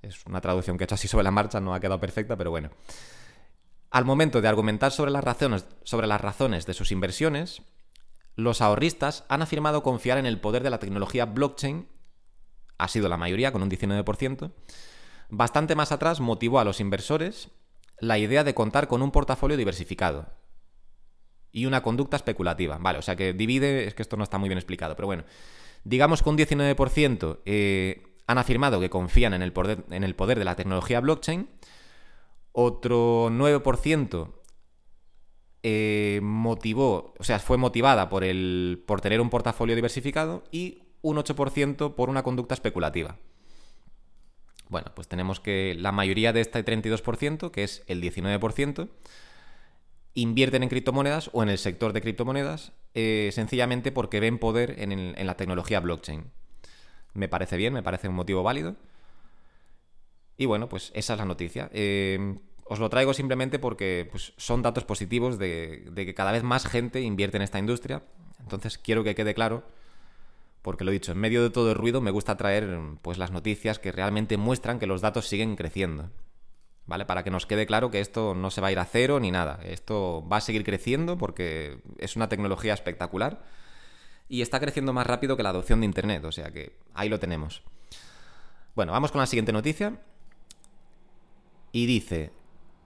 Es 0.00 0.24
una 0.26 0.40
traducción 0.40 0.78
que 0.78 0.84
he 0.84 0.86
hecho 0.86 0.94
así 0.94 1.08
sobre 1.08 1.24
la 1.24 1.32
marcha, 1.32 1.60
no 1.60 1.74
ha 1.74 1.80
quedado 1.80 2.00
perfecta, 2.00 2.36
pero 2.36 2.50
bueno. 2.50 2.70
Al 3.90 4.04
momento 4.04 4.40
de 4.40 4.48
argumentar 4.48 4.92
sobre 4.92 5.10
las 5.10 5.24
razones, 5.24 5.66
sobre 5.82 6.06
las 6.06 6.20
razones 6.20 6.66
de 6.66 6.74
sus 6.74 6.92
inversiones, 6.92 7.62
los 8.36 8.60
ahorristas 8.60 9.24
han 9.28 9.42
afirmado 9.42 9.82
confiar 9.82 10.18
en 10.18 10.26
el 10.26 10.40
poder 10.40 10.62
de 10.62 10.70
la 10.70 10.78
tecnología 10.78 11.26
blockchain, 11.26 11.88
ha 12.78 12.88
sido 12.88 13.08
la 13.08 13.16
mayoría, 13.16 13.52
con 13.52 13.62
un 13.62 13.70
19%. 13.70 14.52
Bastante 15.30 15.74
más 15.74 15.92
atrás 15.92 16.20
motivó 16.20 16.58
a 16.58 16.64
los 16.64 16.80
inversores 16.80 17.50
la 17.98 18.18
idea 18.18 18.44
de 18.44 18.54
contar 18.54 18.88
con 18.88 19.02
un 19.02 19.10
portafolio 19.10 19.56
diversificado, 19.56 20.26
y 21.52 21.66
una 21.66 21.82
conducta 21.82 22.16
especulativa. 22.16 22.78
Vale, 22.78 22.98
o 22.98 23.02
sea 23.02 23.14
que 23.14 23.32
divide, 23.32 23.86
es 23.86 23.94
que 23.94 24.02
esto 24.02 24.16
no 24.16 24.24
está 24.24 24.38
muy 24.38 24.48
bien 24.48 24.58
explicado, 24.58 24.96
pero 24.96 25.06
bueno. 25.06 25.24
Digamos 25.84 26.22
que 26.22 26.30
un 26.30 26.38
19% 26.38 27.40
eh, 27.44 28.02
han 28.26 28.38
afirmado 28.38 28.80
que 28.80 28.88
confían 28.88 29.34
en 29.34 29.42
el, 29.42 29.52
poder, 29.52 29.84
en 29.90 30.04
el 30.04 30.14
poder 30.14 30.38
de 30.38 30.44
la 30.44 30.56
tecnología 30.56 31.00
blockchain, 31.00 31.48
otro 32.52 33.30
9% 33.30 34.32
eh, 35.64 36.20
motivó, 36.22 37.14
o 37.18 37.24
sea, 37.24 37.38
fue 37.38 37.56
motivada 37.56 38.08
por, 38.08 38.24
el, 38.24 38.82
por 38.86 39.00
tener 39.00 39.20
un 39.20 39.30
portafolio 39.30 39.74
diversificado 39.74 40.44
y 40.50 40.82
un 41.02 41.16
8% 41.16 41.94
por 41.94 42.08
una 42.08 42.22
conducta 42.22 42.54
especulativa. 42.54 43.18
Bueno, 44.68 44.92
pues 44.94 45.06
tenemos 45.06 45.38
que 45.38 45.74
la 45.78 45.92
mayoría 45.92 46.32
de 46.32 46.40
este 46.40 46.64
32%, 46.64 47.50
que 47.50 47.64
es 47.64 47.82
el 47.88 48.00
19%, 48.00 48.88
invierten 50.14 50.62
en 50.62 50.68
criptomonedas 50.68 51.30
o 51.32 51.42
en 51.42 51.48
el 51.48 51.58
sector 51.58 51.92
de 51.92 52.02
criptomonedas 52.02 52.72
eh, 52.94 53.30
sencillamente 53.32 53.92
porque 53.92 54.20
ven 54.20 54.38
poder 54.38 54.76
en, 54.78 55.26
la 55.26 55.36
tecnología 55.36 55.80
blockchain. 55.80 56.24
Me 57.14 57.28
parece 57.28 57.56
bien, 57.56 57.72
me 57.72 57.82
parece 57.82 58.08
un 58.08 58.14
motivo 58.14 58.42
válido. 58.42 58.76
Y 60.36 60.46
bueno, 60.46 60.68
pues 60.68 60.90
esa 60.94 61.14
es 61.14 61.18
la 61.18 61.24
noticia. 61.24 61.70
Eh, 61.72 62.38
os 62.64 62.78
lo 62.78 62.88
traigo 62.88 63.14
simplemente 63.14 63.58
porque 63.58 64.08
pues, 64.10 64.32
son 64.36 64.62
datos 64.62 64.84
positivos 64.84 65.38
de, 65.38 65.84
de, 65.90 66.06
que 66.06 66.14
cada 66.14 66.32
vez 66.32 66.42
más 66.42 66.66
gente 66.66 67.00
invierte 67.00 67.36
en 67.36 67.42
esta 67.42 67.58
industria. 67.58 68.02
Entonces 68.40 68.78
quiero 68.78 69.04
que 69.04 69.14
quede 69.14 69.34
claro, 69.34 69.62
porque 70.62 70.84
lo 70.84 70.90
he 70.90 70.94
dicho, 70.94 71.12
en 71.12 71.18
medio 71.18 71.42
de 71.42 71.50
todo 71.50 71.70
el 71.70 71.76
ruido 71.76 72.00
me 72.00 72.10
gusta 72.10 72.36
traer 72.36 72.78
pues, 73.02 73.18
las 73.18 73.30
noticias 73.30 73.78
que 73.78 73.92
realmente 73.92 74.36
muestran 74.36 74.78
que 74.78 74.86
los 74.86 75.00
datos 75.00 75.26
siguen 75.26 75.56
creciendo. 75.56 76.10
¿Vale? 76.86 77.04
Para 77.04 77.22
que 77.22 77.30
nos 77.30 77.46
quede 77.46 77.66
claro 77.66 77.90
que 77.90 78.00
esto 78.00 78.34
no 78.34 78.50
se 78.50 78.60
va 78.60 78.68
a 78.68 78.72
ir 78.72 78.78
a 78.78 78.84
cero 78.84 79.20
ni 79.20 79.30
nada. 79.30 79.60
Esto 79.64 80.26
va 80.30 80.38
a 80.38 80.40
seguir 80.40 80.64
creciendo 80.64 81.18
porque 81.18 81.82
es 81.98 82.16
una 82.16 82.28
tecnología 82.28 82.74
espectacular 82.74 83.42
y 84.28 84.42
está 84.42 84.60
creciendo 84.60 84.92
más 84.92 85.06
rápido 85.06 85.36
que 85.36 85.42
la 85.42 85.50
adopción 85.50 85.80
de 85.80 85.86
Internet, 85.86 86.24
o 86.24 86.32
sea 86.32 86.50
que 86.50 86.78
ahí 86.94 87.08
lo 87.08 87.20
tenemos. 87.20 87.62
Bueno, 88.74 88.92
vamos 88.92 89.12
con 89.12 89.20
la 89.20 89.26
siguiente 89.26 89.52
noticia. 89.52 90.00
Y 91.72 91.86
dice, 91.86 92.32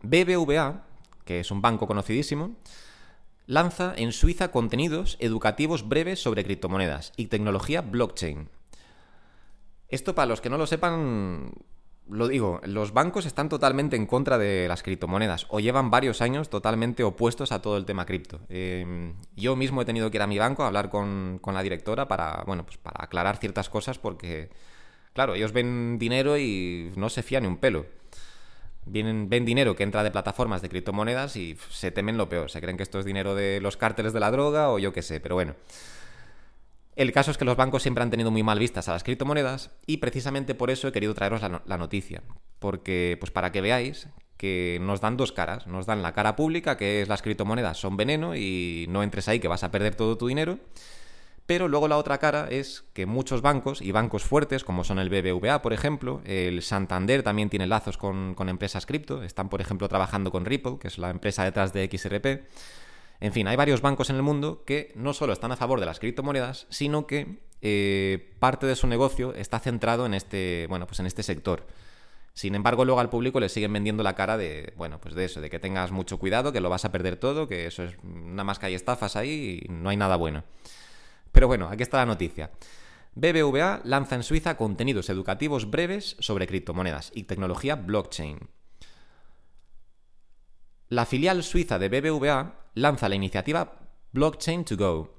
BBVA, 0.03 0.85
que 1.25 1.41
es 1.41 1.51
un 1.51 1.63
banco 1.63 1.87
conocidísimo, 1.87 2.57
lanza 3.47 3.95
en 3.97 4.13
Suiza 4.13 4.51
contenidos 4.51 5.17
educativos 5.21 5.89
breves 5.89 6.21
sobre 6.21 6.45
criptomonedas 6.45 7.13
y 7.17 7.27
tecnología 7.27 7.81
blockchain. 7.81 8.49
Esto, 9.89 10.15
para 10.15 10.27
los 10.27 10.41
que 10.41 10.51
no 10.51 10.59
lo 10.59 10.67
sepan, 10.67 11.53
lo 12.09 12.29
digo, 12.29 12.61
los 12.65 12.93
bancos 12.93 13.27
están 13.27 13.49
totalmente 13.49 13.97
en 13.97 14.07
contra 14.07 14.39
de 14.39 14.69
las 14.69 14.83
criptomonedas 14.83 15.47
o 15.49 15.59
llevan 15.61 15.91
varios 15.91 16.23
años 16.23 16.49
totalmente 16.49 17.03
opuestos 17.03 17.51
a 17.53 17.61
todo 17.61 17.77
el 17.77 17.85
tema 17.85 18.07
cripto. 18.07 18.41
Em, 18.49 19.15
yo 19.35 19.57
mismo 19.57 19.83
he 19.83 19.85
tenido 19.85 20.11
que 20.11 20.19
ir 20.19 20.23
a 20.23 20.27
mi 20.27 20.39
banco 20.39 20.63
a 20.63 20.69
hablar 20.69 20.89
con, 20.89 21.41
la 21.45 21.63
directora 21.63 22.07
para, 22.07 22.45
bueno, 22.47 22.65
pues 22.65 22.79
para 22.79 23.05
aclarar 23.05 23.39
ciertas 23.39 23.69
cosas 23.69 23.99
porque, 23.99 24.51
claro, 25.15 25.35
ellos 25.35 25.53
ven 25.53 25.99
dinero 25.99 26.39
y 26.39 26.93
no 26.97 27.09
se 27.09 27.23
fían 27.23 27.43
ni 27.43 27.49
un 27.49 27.57
pelo. 27.57 27.87
Vienen, 28.85 29.29
ven 29.29 29.45
dinero 29.45 29.75
que 29.75 29.83
entra 29.83 30.05
de 30.05 30.13
plataformas 30.13 30.63
de 30.63 30.69
criptomonedas 30.69 31.35
y 31.37 31.57
se 31.71 31.91
temen 31.91 32.17
lo 32.17 32.29
peor. 32.29 32.51
Se 32.53 32.61
creen 32.61 32.77
que 32.77 32.85
esto 32.85 33.01
es 33.01 33.05
dinero 33.05 33.35
de 33.35 33.61
los 33.61 33.77
cárteles 33.77 34.13
de 34.13 34.21
la 34.21 34.31
droga 34.31 34.71
o 34.71 34.79
yo 34.79 34.93
qué 34.93 35.03
sé, 35.03 35.19
pero 35.19 35.35
bueno. 35.35 35.57
El 36.97 37.13
caso 37.13 37.31
es 37.31 37.37
que 37.37 37.45
los 37.45 37.59
bancos 37.59 37.83
siempre 37.83 38.03
han 38.03 38.11
tenido 38.11 38.31
muy 38.31 38.43
mal 38.43 38.59
vistas 38.59 38.89
a 38.89 38.93
las 38.93 39.05
criptomonedas 39.05 39.71
y 39.87 39.99
precisamente 39.99 40.55
por 40.55 40.71
eso 40.71 40.89
he 40.89 40.93
querido 40.93 41.15
traeros 41.15 41.43
la, 41.43 41.77
noticia. 41.77 42.23
Porque, 42.59 43.19
pues 43.21 43.31
para 43.31 43.53
que 43.53 43.61
veáis 43.61 44.09
que 44.39 44.79
nos 44.81 45.01
dan 45.01 45.17
dos 45.17 45.33
caras. 45.33 45.67
Nos 45.67 45.87
dan 45.87 46.03
la 46.03 46.13
cara 46.13 46.37
pública, 46.37 46.77
que 46.77 47.03
es 47.03 47.09
las 47.09 47.23
criptomonedas 47.23 47.79
son 47.79 47.97
veneno 47.97 48.35
y 48.35 48.87
no 48.89 49.03
entres 49.03 49.29
ahí 49.29 49.41
que 49.41 49.49
vas 49.49 49.63
a 49.63 49.71
perder 49.71 49.95
todo 49.95 50.17
tu 50.17 50.27
dinero. 50.27 50.59
Pero 51.47 51.69
luego 51.69 51.87
la 51.87 51.97
otra 51.97 52.19
cara 52.19 52.49
es 52.51 52.85
que 52.93 53.07
muchos 53.07 53.41
bancos, 53.41 53.81
y 53.81 53.93
bancos 53.93 54.25
fuertes, 54.25 54.65
como 54.65 54.83
son 54.83 54.99
el 54.99 55.09
BBVA, 55.09 55.63
por 55.63 55.73
ejemplo, 55.73 56.21
el 56.25 56.61
Santander 56.63 57.23
también 57.23 57.51
tiene 57.51 57.69
lazos 57.69 57.99
con, 57.99 58.35
con 58.35 58.49
empresas 58.49 58.85
cripto, 58.85 59.23
están, 59.23 59.49
por 59.49 59.61
ejemplo, 59.61 59.89
trabajando 59.89 60.33
con 60.33 60.45
Ripple, 60.45 60.79
que 60.81 60.89
es 60.89 60.99
la 60.99 61.11
empresa 61.11 61.45
detrás 61.45 61.73
de 61.73 61.89
XRP. 61.89 62.49
En 63.21 63.33
fin, 63.33 63.49
hay 63.49 63.57
varios 63.57 63.81
bancos 63.81 64.11
en 64.11 64.17
el 64.17 64.23
mundo 64.23 64.65
que 64.65 64.93
no 64.95 65.15
solo 65.15 65.33
están 65.33 65.53
a 65.53 65.57
favor 65.57 65.81
de 65.81 65.87
las 65.87 65.99
criptomonedas, 65.99 66.67
sino 66.69 67.07
que 67.07 67.41
eh, 67.63 68.35
parte 68.39 68.67
de 68.67 68.77
su 68.77 68.87
negocio 68.87 69.35
está 69.35 69.59
centrado 69.59 70.07
en 70.07 70.15
este, 70.15 70.67
bueno, 70.69 70.87
pues 70.87 71.01
en 71.01 71.07
este 71.07 71.23
sector. 71.23 71.67
Sin 72.35 72.55
embargo, 72.55 72.85
luego 72.85 73.01
al 73.01 73.09
público 73.09 73.41
le 73.41 73.49
siguen 73.49 73.73
vendiendo 73.73 74.03
la 74.03 74.15
cara 74.15 74.37
de, 74.37 74.75
bueno, 74.77 75.01
pues 75.01 75.15
de 75.15 75.25
eso, 75.25 75.41
de 75.41 75.49
que 75.49 75.59
tengas 75.59 75.91
mucho 75.91 76.19
cuidado, 76.19 76.53
que 76.53 76.61
lo 76.61 76.69
vas 76.69 76.85
a 76.85 76.93
perder 76.93 77.17
todo, 77.17 77.49
que 77.49 77.67
eso 77.67 77.83
es 77.83 77.97
nada 78.05 78.45
más 78.45 78.59
que 78.59 78.67
hay 78.67 78.75
estafas 78.75 79.17
ahí 79.17 79.63
y 79.65 79.69
no 79.71 79.89
hay 79.89 79.97
nada 79.97 80.17
bueno. 80.17 80.45
Pero 81.33 81.47
bueno, 81.47 81.69
aquí 81.71 81.83
está 81.83 81.97
la 81.97 82.07
noticia. 82.07 82.51
BBVA 83.15 83.81
lanza 83.85 84.17
en 84.17 84.23
Suiza 84.23 84.59
contenidos 84.59 85.09
educativos 85.09 85.71
breves 85.71 86.17
sobre 86.19 86.47
criptomonedas 86.47 87.11
y 87.15 87.23
tecnología 87.23 87.75
blockchain. 87.75 88.39
La 90.89 91.05
filial 91.05 91.43
suiza 91.43 91.81
de 91.81 91.89
BBVA 91.89 92.61
lanza 92.75 93.09
la 93.09 93.17
iniciativa 93.17 93.81
Blockchain 94.13 94.65
to 94.65 94.77
Go, 94.77 95.17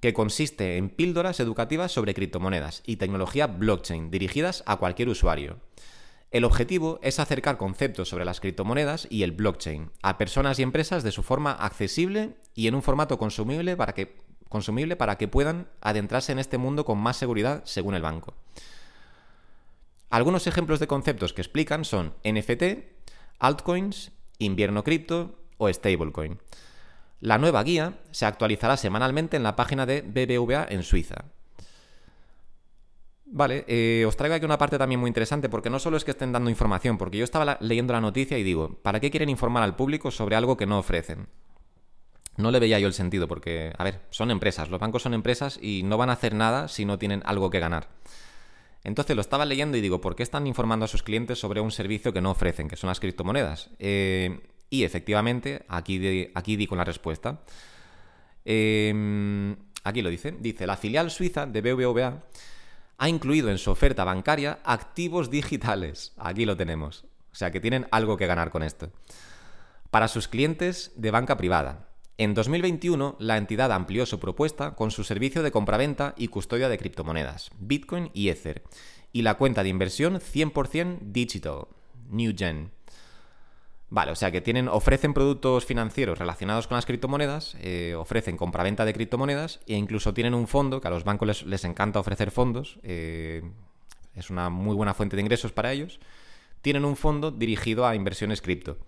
que 0.00 0.12
consiste 0.12 0.76
en 0.76 0.90
píldoras 0.90 1.40
educativas 1.40 1.90
sobre 1.90 2.14
criptomonedas 2.14 2.84
y 2.86 2.96
tecnología 2.96 3.48
blockchain 3.48 4.12
dirigidas 4.12 4.62
a 4.64 4.76
cualquier 4.76 5.08
usuario. 5.08 5.58
El 6.30 6.44
objetivo 6.44 7.00
es 7.02 7.18
acercar 7.18 7.56
conceptos 7.56 8.10
sobre 8.10 8.24
las 8.24 8.38
criptomonedas 8.38 9.08
y 9.10 9.24
el 9.24 9.32
blockchain 9.32 9.90
a 10.02 10.18
personas 10.18 10.60
y 10.60 10.62
empresas 10.62 11.02
de 11.02 11.10
su 11.10 11.24
forma 11.24 11.50
accesible 11.50 12.36
y 12.54 12.68
en 12.68 12.76
un 12.76 12.82
formato 12.82 13.18
consumible 13.18 13.76
para 13.76 13.94
que, 13.94 14.16
consumible 14.48 14.94
para 14.94 15.18
que 15.18 15.26
puedan 15.26 15.68
adentrarse 15.80 16.30
en 16.30 16.38
este 16.38 16.58
mundo 16.58 16.84
con 16.84 16.98
más 16.98 17.16
seguridad 17.16 17.62
según 17.64 17.96
el 17.96 18.02
banco. 18.02 18.34
Algunos 20.10 20.46
ejemplos 20.46 20.78
de 20.78 20.86
conceptos 20.86 21.32
que 21.32 21.42
explican 21.42 21.84
son 21.84 22.14
NFT, 22.22 22.84
altcoins, 23.40 24.12
invierno 24.44 24.84
cripto 24.84 25.38
o 25.58 25.72
stablecoin. 25.72 26.38
La 27.20 27.38
nueva 27.38 27.62
guía 27.62 28.00
se 28.10 28.26
actualizará 28.26 28.76
semanalmente 28.76 29.36
en 29.36 29.44
la 29.44 29.54
página 29.54 29.86
de 29.86 30.02
BBVA 30.02 30.66
en 30.68 30.82
Suiza. 30.82 31.26
Vale, 33.24 33.64
eh, 33.66 34.04
os 34.06 34.16
traigo 34.16 34.34
aquí 34.34 34.44
una 34.44 34.58
parte 34.58 34.76
también 34.76 35.00
muy 35.00 35.08
interesante 35.08 35.48
porque 35.48 35.70
no 35.70 35.78
solo 35.78 35.96
es 35.96 36.04
que 36.04 36.10
estén 36.10 36.32
dando 36.32 36.50
información, 36.50 36.98
porque 36.98 37.16
yo 37.16 37.24
estaba 37.24 37.56
leyendo 37.60 37.94
la 37.94 38.00
noticia 38.00 38.36
y 38.36 38.42
digo, 38.42 38.78
¿para 38.82 39.00
qué 39.00 39.10
quieren 39.10 39.30
informar 39.30 39.62
al 39.62 39.76
público 39.76 40.10
sobre 40.10 40.36
algo 40.36 40.56
que 40.56 40.66
no 40.66 40.78
ofrecen? 40.78 41.28
No 42.36 42.50
le 42.50 42.60
veía 42.60 42.78
yo 42.78 42.88
el 42.88 42.92
sentido 42.92 43.28
porque, 43.28 43.72
a 43.78 43.84
ver, 43.84 44.00
son 44.10 44.30
empresas, 44.30 44.68
los 44.68 44.80
bancos 44.80 45.02
son 45.02 45.14
empresas 45.14 45.58
y 45.62 45.82
no 45.82 45.96
van 45.96 46.10
a 46.10 46.14
hacer 46.14 46.34
nada 46.34 46.68
si 46.68 46.84
no 46.84 46.98
tienen 46.98 47.22
algo 47.24 47.48
que 47.50 47.60
ganar. 47.60 47.88
Entonces 48.84 49.14
lo 49.14 49.22
estaba 49.22 49.44
leyendo 49.44 49.76
y 49.76 49.80
digo, 49.80 50.00
¿por 50.00 50.16
qué 50.16 50.22
están 50.22 50.46
informando 50.46 50.84
a 50.84 50.88
sus 50.88 51.02
clientes 51.02 51.38
sobre 51.38 51.60
un 51.60 51.70
servicio 51.70 52.12
que 52.12 52.20
no 52.20 52.30
ofrecen, 52.30 52.68
que 52.68 52.76
son 52.76 52.88
las 52.88 53.00
criptomonedas? 53.00 53.70
Eh, 53.78 54.40
y 54.70 54.84
efectivamente, 54.84 55.64
aquí, 55.68 56.30
aquí 56.34 56.56
di 56.56 56.66
con 56.66 56.78
la 56.78 56.84
respuesta. 56.84 57.42
Em, 58.44 59.54
aquí 59.84 60.02
lo 60.02 60.10
dice. 60.10 60.32
Dice, 60.32 60.66
la 60.66 60.76
filial 60.76 61.10
suiza 61.10 61.46
de 61.46 61.60
BBVA 61.60 62.24
ha 62.98 63.08
incluido 63.08 63.50
en 63.50 63.58
su 63.58 63.70
oferta 63.70 64.04
bancaria 64.04 64.58
activos 64.64 65.30
digitales. 65.30 66.12
Aquí 66.16 66.44
lo 66.44 66.56
tenemos. 66.56 67.04
O 67.32 67.34
sea 67.34 67.50
que 67.50 67.60
tienen 67.60 67.86
algo 67.90 68.16
que 68.16 68.26
ganar 68.26 68.50
con 68.50 68.62
esto. 68.62 68.90
Para 69.90 70.08
sus 70.08 70.28
clientes 70.28 70.92
de 70.96 71.10
banca 71.10 71.36
privada. 71.36 71.88
En 72.18 72.34
2021, 72.34 73.16
la 73.18 73.38
entidad 73.38 73.72
amplió 73.72 74.04
su 74.04 74.20
propuesta 74.20 74.74
con 74.74 74.90
su 74.90 75.02
servicio 75.02 75.42
de 75.42 75.50
compraventa 75.50 76.14
y 76.16 76.28
custodia 76.28 76.68
de 76.68 76.78
criptomonedas, 76.78 77.50
Bitcoin 77.58 78.10
y 78.12 78.28
Ether, 78.28 78.62
y 79.12 79.22
la 79.22 79.34
cuenta 79.34 79.62
de 79.62 79.70
inversión 79.70 80.20
100% 80.20 80.98
digital, 81.00 81.66
New 82.10 82.34
Gen. 82.36 82.70
Vale, 83.88 84.12
o 84.12 84.14
sea 84.14 84.30
que 84.30 84.40
tienen, 84.40 84.68
ofrecen 84.68 85.12
productos 85.12 85.66
financieros 85.66 86.18
relacionados 86.18 86.66
con 86.66 86.76
las 86.76 86.86
criptomonedas, 86.86 87.56
eh, 87.60 87.94
ofrecen 87.94 88.36
compraventa 88.36 88.84
de 88.84 88.94
criptomonedas 88.94 89.60
e 89.66 89.74
incluso 89.74 90.14
tienen 90.14 90.34
un 90.34 90.48
fondo, 90.48 90.80
que 90.80 90.88
a 90.88 90.90
los 90.90 91.04
bancos 91.04 91.44
les, 91.44 91.64
encanta 91.64 92.00
ofrecer 92.00 92.30
fondos, 92.30 92.78
eh, 92.82 93.42
es 94.14 94.30
una 94.30 94.48
muy 94.48 94.74
buena 94.74 94.94
fuente 94.94 95.16
de 95.16 95.22
ingresos 95.22 95.52
para 95.52 95.72
ellos, 95.72 96.00
tienen 96.62 96.84
un 96.84 96.96
fondo 96.96 97.30
dirigido 97.30 97.86
a 97.86 97.94
inversiones 97.94 98.40
cripto. 98.40 98.78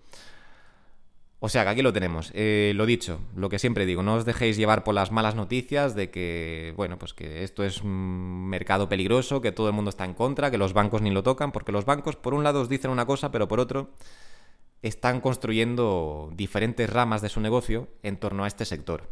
O 1.45 1.47
sea 1.47 1.63
que 1.63 1.69
aquí 1.69 1.83
lo 1.83 1.93
tenemos. 1.93 2.31
Eh, 2.33 2.73
lo 2.73 2.87
dicho, 2.87 3.19
lo 3.35 3.49
que 3.49 3.59
siempre 3.59 3.85
digo, 3.85 4.01
no 4.01 4.15
os 4.15 4.25
dejéis 4.25 4.57
llevar 4.57 4.83
por 4.83 4.95
las 4.95 5.11
malas 5.11 5.35
noticias 5.35 5.93
de 5.93 6.09
que, 6.09 6.73
bueno, 6.75 6.97
pues 6.97 7.13
que 7.13 7.43
esto 7.43 7.63
es 7.63 7.83
un 7.83 8.47
mercado 8.47 8.89
peligroso, 8.89 9.41
que 9.41 9.51
todo 9.51 9.67
el 9.67 9.73
mundo 9.73 9.89
está 9.89 10.05
en 10.05 10.15
contra, 10.15 10.49
que 10.49 10.57
los 10.57 10.73
bancos 10.73 11.03
ni 11.03 11.11
lo 11.11 11.21
tocan, 11.21 11.51
porque 11.51 11.71
los 11.71 11.85
bancos 11.85 12.15
por 12.15 12.33
un 12.33 12.43
lado 12.43 12.61
os 12.61 12.67
dicen 12.67 12.89
una 12.89 13.05
cosa, 13.05 13.29
pero 13.29 13.47
por 13.47 13.59
otro 13.59 13.91
están 14.81 15.21
construyendo 15.21 16.31
diferentes 16.33 16.89
ramas 16.89 17.21
de 17.21 17.29
su 17.29 17.39
negocio 17.41 17.89
en 18.01 18.17
torno 18.17 18.43
a 18.43 18.47
este 18.47 18.65
sector. 18.65 19.03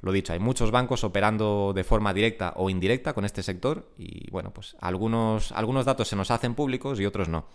Lo 0.00 0.12
dicho, 0.12 0.34
hay 0.34 0.38
muchos 0.38 0.70
bancos 0.70 1.02
operando 1.02 1.72
de 1.74 1.82
forma 1.82 2.14
directa 2.14 2.52
o 2.54 2.70
indirecta 2.70 3.14
con 3.14 3.24
este 3.24 3.42
sector 3.42 3.90
y 3.98 4.30
bueno, 4.30 4.52
pues 4.52 4.76
algunos, 4.80 5.50
algunos 5.50 5.86
datos 5.86 6.06
se 6.06 6.14
nos 6.14 6.30
hacen 6.30 6.54
públicos 6.54 7.00
y 7.00 7.04
otros 7.06 7.28
no. 7.28 7.46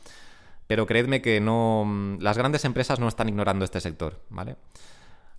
Pero 0.68 0.86
creedme 0.86 1.22
que 1.22 1.42
no. 1.42 2.18
Las 2.20 2.38
grandes 2.38 2.66
empresas 2.66 3.00
no 3.00 3.08
están 3.08 3.30
ignorando 3.30 3.66
este 3.66 3.82
sector, 3.82 4.22
¿vale? 4.30 4.58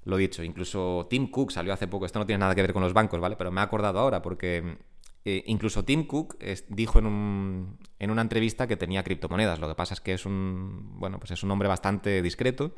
Lo 0.05 0.17
dicho, 0.17 0.43
incluso 0.43 1.07
Tim 1.09 1.31
Cook 1.31 1.51
salió 1.51 1.73
hace 1.73 1.87
poco. 1.87 2.07
Esto 2.07 2.19
no 2.19 2.27
tiene 2.27 2.41
nada 2.41 2.55
que 2.55 2.63
ver 2.63 2.73
con 2.73 2.83
los 2.83 2.93
bancos, 2.93 3.21
¿vale? 3.21 3.37
Pero 3.37 3.51
me 3.51 3.61
he 3.61 3.65
acordado 3.65 3.99
ahora 3.99 4.21
porque 4.21 4.77
eh, 5.25 5.43
incluso 5.47 5.85
Tim 5.85 6.07
Cook 6.07 6.37
dijo 6.69 6.99
en, 6.99 7.07
un, 7.07 7.79
en, 7.99 8.11
una 8.11 8.21
entrevista 8.21 8.67
que 8.67 8.77
tenía 8.77 9.03
criptomonedas. 9.03 9.59
Lo 9.59 9.69
que 9.69 9.75
pasa 9.75 9.95
es 9.95 10.01
que 10.01 10.13
es 10.13 10.27
un, 10.27 10.99
bueno, 10.99 11.19
pues 11.19 11.31
es 11.31 11.43
un 11.43 11.51
hombre 11.51 11.69
bastante 11.69 12.21
discreto 12.21 12.75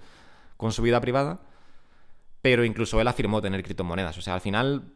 con 0.57 0.71
su 0.71 0.83
vida 0.83 1.01
privada, 1.01 1.41
pero 2.43 2.65
incluso 2.65 3.01
él 3.01 3.09
afirmó 3.09 3.43
tener 3.43 3.63
criptomonedas. 3.65 4.17
O 4.19 4.23
sea, 4.23 4.35
al 4.35 4.41
final, 4.41 4.96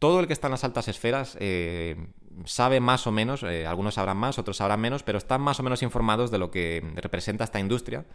todo 0.00 0.18
el 0.18 0.26
que 0.26 0.32
está 0.32 0.48
en 0.48 0.52
las 0.52 0.64
altas 0.64 0.88
esferas 0.88 1.36
eh, 1.38 2.08
sabe 2.46 2.80
más 2.80 3.06
o 3.06 3.12
menos, 3.12 3.44
eh, 3.44 3.66
algunos 3.66 3.94
sabrán 3.94 4.16
más, 4.16 4.38
otros 4.38 4.56
sabrán 4.56 4.80
menos, 4.80 5.04
pero 5.04 5.18
están 5.18 5.40
más 5.42 5.60
o 5.60 5.62
menos 5.62 5.82
informados 5.82 6.32
de 6.32 6.38
lo 6.38 6.50
que 6.50 6.82
representa 6.96 7.44
esta 7.44 7.60
industria 7.60 8.06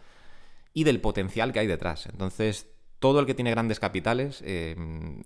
y 0.74 0.84
del 0.84 1.00
potencial 1.00 1.52
que 1.52 1.60
hay 1.60 1.66
detrás. 1.66 2.06
Entonces, 2.06 2.68
todo 2.98 3.20
el 3.20 3.26
que 3.26 3.34
tiene 3.34 3.52
grandes 3.52 3.78
capitales, 3.80 4.42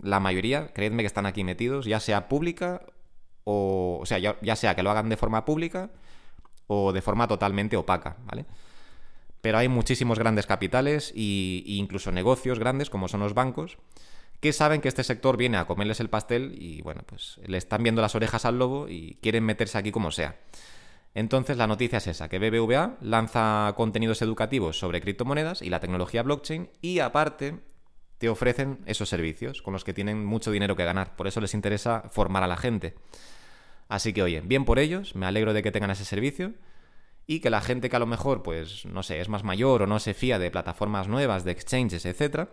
la 0.01 0.19
mayoría, 0.19 0.71
creedme 0.73 1.03
que 1.03 1.07
están 1.07 1.25
aquí 1.25 1.43
metidos, 1.43 1.85
ya 1.85 1.99
sea 1.99 2.29
pública 2.29 2.85
o, 3.43 3.99
o 4.01 4.05
sea, 4.05 4.19
ya, 4.19 4.55
sea 4.55 4.75
que 4.75 4.83
lo 4.83 4.91
hagan 4.91 5.09
de 5.09 5.17
forma 5.17 5.45
pública 5.45 5.89
o 6.67 6.93
de 6.93 7.01
forma 7.01 7.27
totalmente 7.27 7.75
opaca, 7.75 8.17
¿vale? 8.25 8.45
Pero 9.41 9.57
hay 9.57 9.67
muchísimos 9.67 10.19
grandes 10.19 10.45
capitales 10.45 11.11
e 11.15 11.63
incluso 11.65 12.11
negocios 12.11 12.59
grandes, 12.59 12.89
como 12.89 13.07
son 13.07 13.21
los 13.21 13.33
bancos, 13.33 13.77
que 14.41 14.51
saben 14.53 14.81
que 14.81 14.87
este 14.87 15.03
sector 15.03 15.37
viene 15.37 15.57
a 15.57 15.65
comerles 15.65 15.99
el 15.99 16.09
pastel 16.09 16.55
y, 16.57 16.81
bueno, 16.81 17.03
pues 17.05 17.39
le 17.45 17.57
están 17.57 17.83
viendo 17.83 18.01
las 18.01 18.15
orejas 18.15 18.43
al 18.43 18.57
lobo 18.57 18.89
y 18.89 19.17
quieren 19.21 19.45
meterse 19.45 19.77
aquí 19.77 19.91
como 19.91 20.11
sea. 20.11 20.39
Entonces 21.13 21.57
la 21.57 21.67
noticia 21.67 21.99
es 21.99 22.07
esa, 22.07 22.27
que 22.27 22.39
BBVA 22.39 22.97
lanza 23.01 23.71
contenidos 23.75 24.21
educativos 24.21 24.79
sobre 24.79 24.99
criptomonedas 24.99 25.61
y 25.61 25.69
la 25.69 25.79
tecnología 25.79 26.23
blockchain 26.23 26.69
y 26.81 26.99
aparte 26.99 27.59
te 28.17 28.29
ofrecen 28.29 28.79
esos 28.85 29.09
servicios 29.09 29.61
con 29.61 29.73
los 29.73 29.83
que 29.83 29.93
tienen 29.93 30.25
mucho 30.25 30.51
dinero 30.51 30.75
que 30.75 30.85
ganar. 30.85 31.15
Por 31.15 31.27
eso 31.27 31.41
les 31.41 31.53
interesa 31.53 32.03
formar 32.09 32.43
a 32.43 32.47
la 32.47 32.57
gente. 32.57 32.95
Así 33.89 34.13
que, 34.13 34.23
oye, 34.23 34.41
bien 34.41 34.65
por 34.65 34.79
ellos, 34.79 35.15
me 35.15 35.25
alegro 35.25 35.53
de 35.53 35.61
que 35.61 35.71
tengan 35.71 35.91
ese 35.91 36.05
servicio 36.05 36.53
y 37.27 37.41
que 37.41 37.49
la 37.49 37.61
gente 37.61 37.89
que 37.89 37.95
a 37.95 37.99
lo 37.99 38.05
mejor, 38.05 38.41
pues, 38.41 38.85
no 38.85 39.03
sé, 39.03 39.19
es 39.19 39.29
más 39.29 39.43
mayor 39.43 39.81
o 39.83 39.87
no 39.87 39.99
se 39.99 40.13
fía 40.13 40.39
de 40.39 40.49
plataformas 40.49 41.07
nuevas, 41.07 41.43
de 41.43 41.51
exchanges, 41.51 42.05
etcétera, 42.05 42.49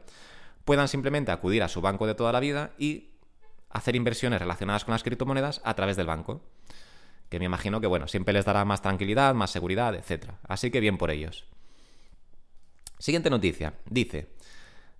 puedan 0.68 0.86
simplemente 0.86 1.32
acudir 1.32 1.62
a 1.62 1.68
su 1.68 1.80
banco 1.80 2.06
de 2.06 2.14
toda 2.14 2.30
la 2.30 2.40
vida 2.40 2.72
y 2.76 3.08
hacer 3.70 3.96
inversiones 3.96 4.38
relacionadas 4.38 4.84
con 4.84 4.92
las 4.92 5.02
criptomonedas 5.02 5.62
a 5.64 5.72
través 5.72 5.96
del 5.96 6.06
banco. 6.06 6.42
Que 7.30 7.38
me 7.38 7.46
imagino 7.46 7.80
que, 7.80 7.86
bueno, 7.86 8.06
siempre 8.06 8.34
les 8.34 8.44
dará 8.44 8.66
más 8.66 8.82
tranquilidad, 8.82 9.34
más 9.34 9.50
seguridad, 9.50 9.94
etcétera. 9.94 10.38
Así 10.46 10.70
que 10.70 10.80
bien 10.80 10.98
por 10.98 11.10
ellos. 11.10 11.46
Siguiente 12.98 13.30
noticia. 13.30 13.76
Dice, 13.88 14.28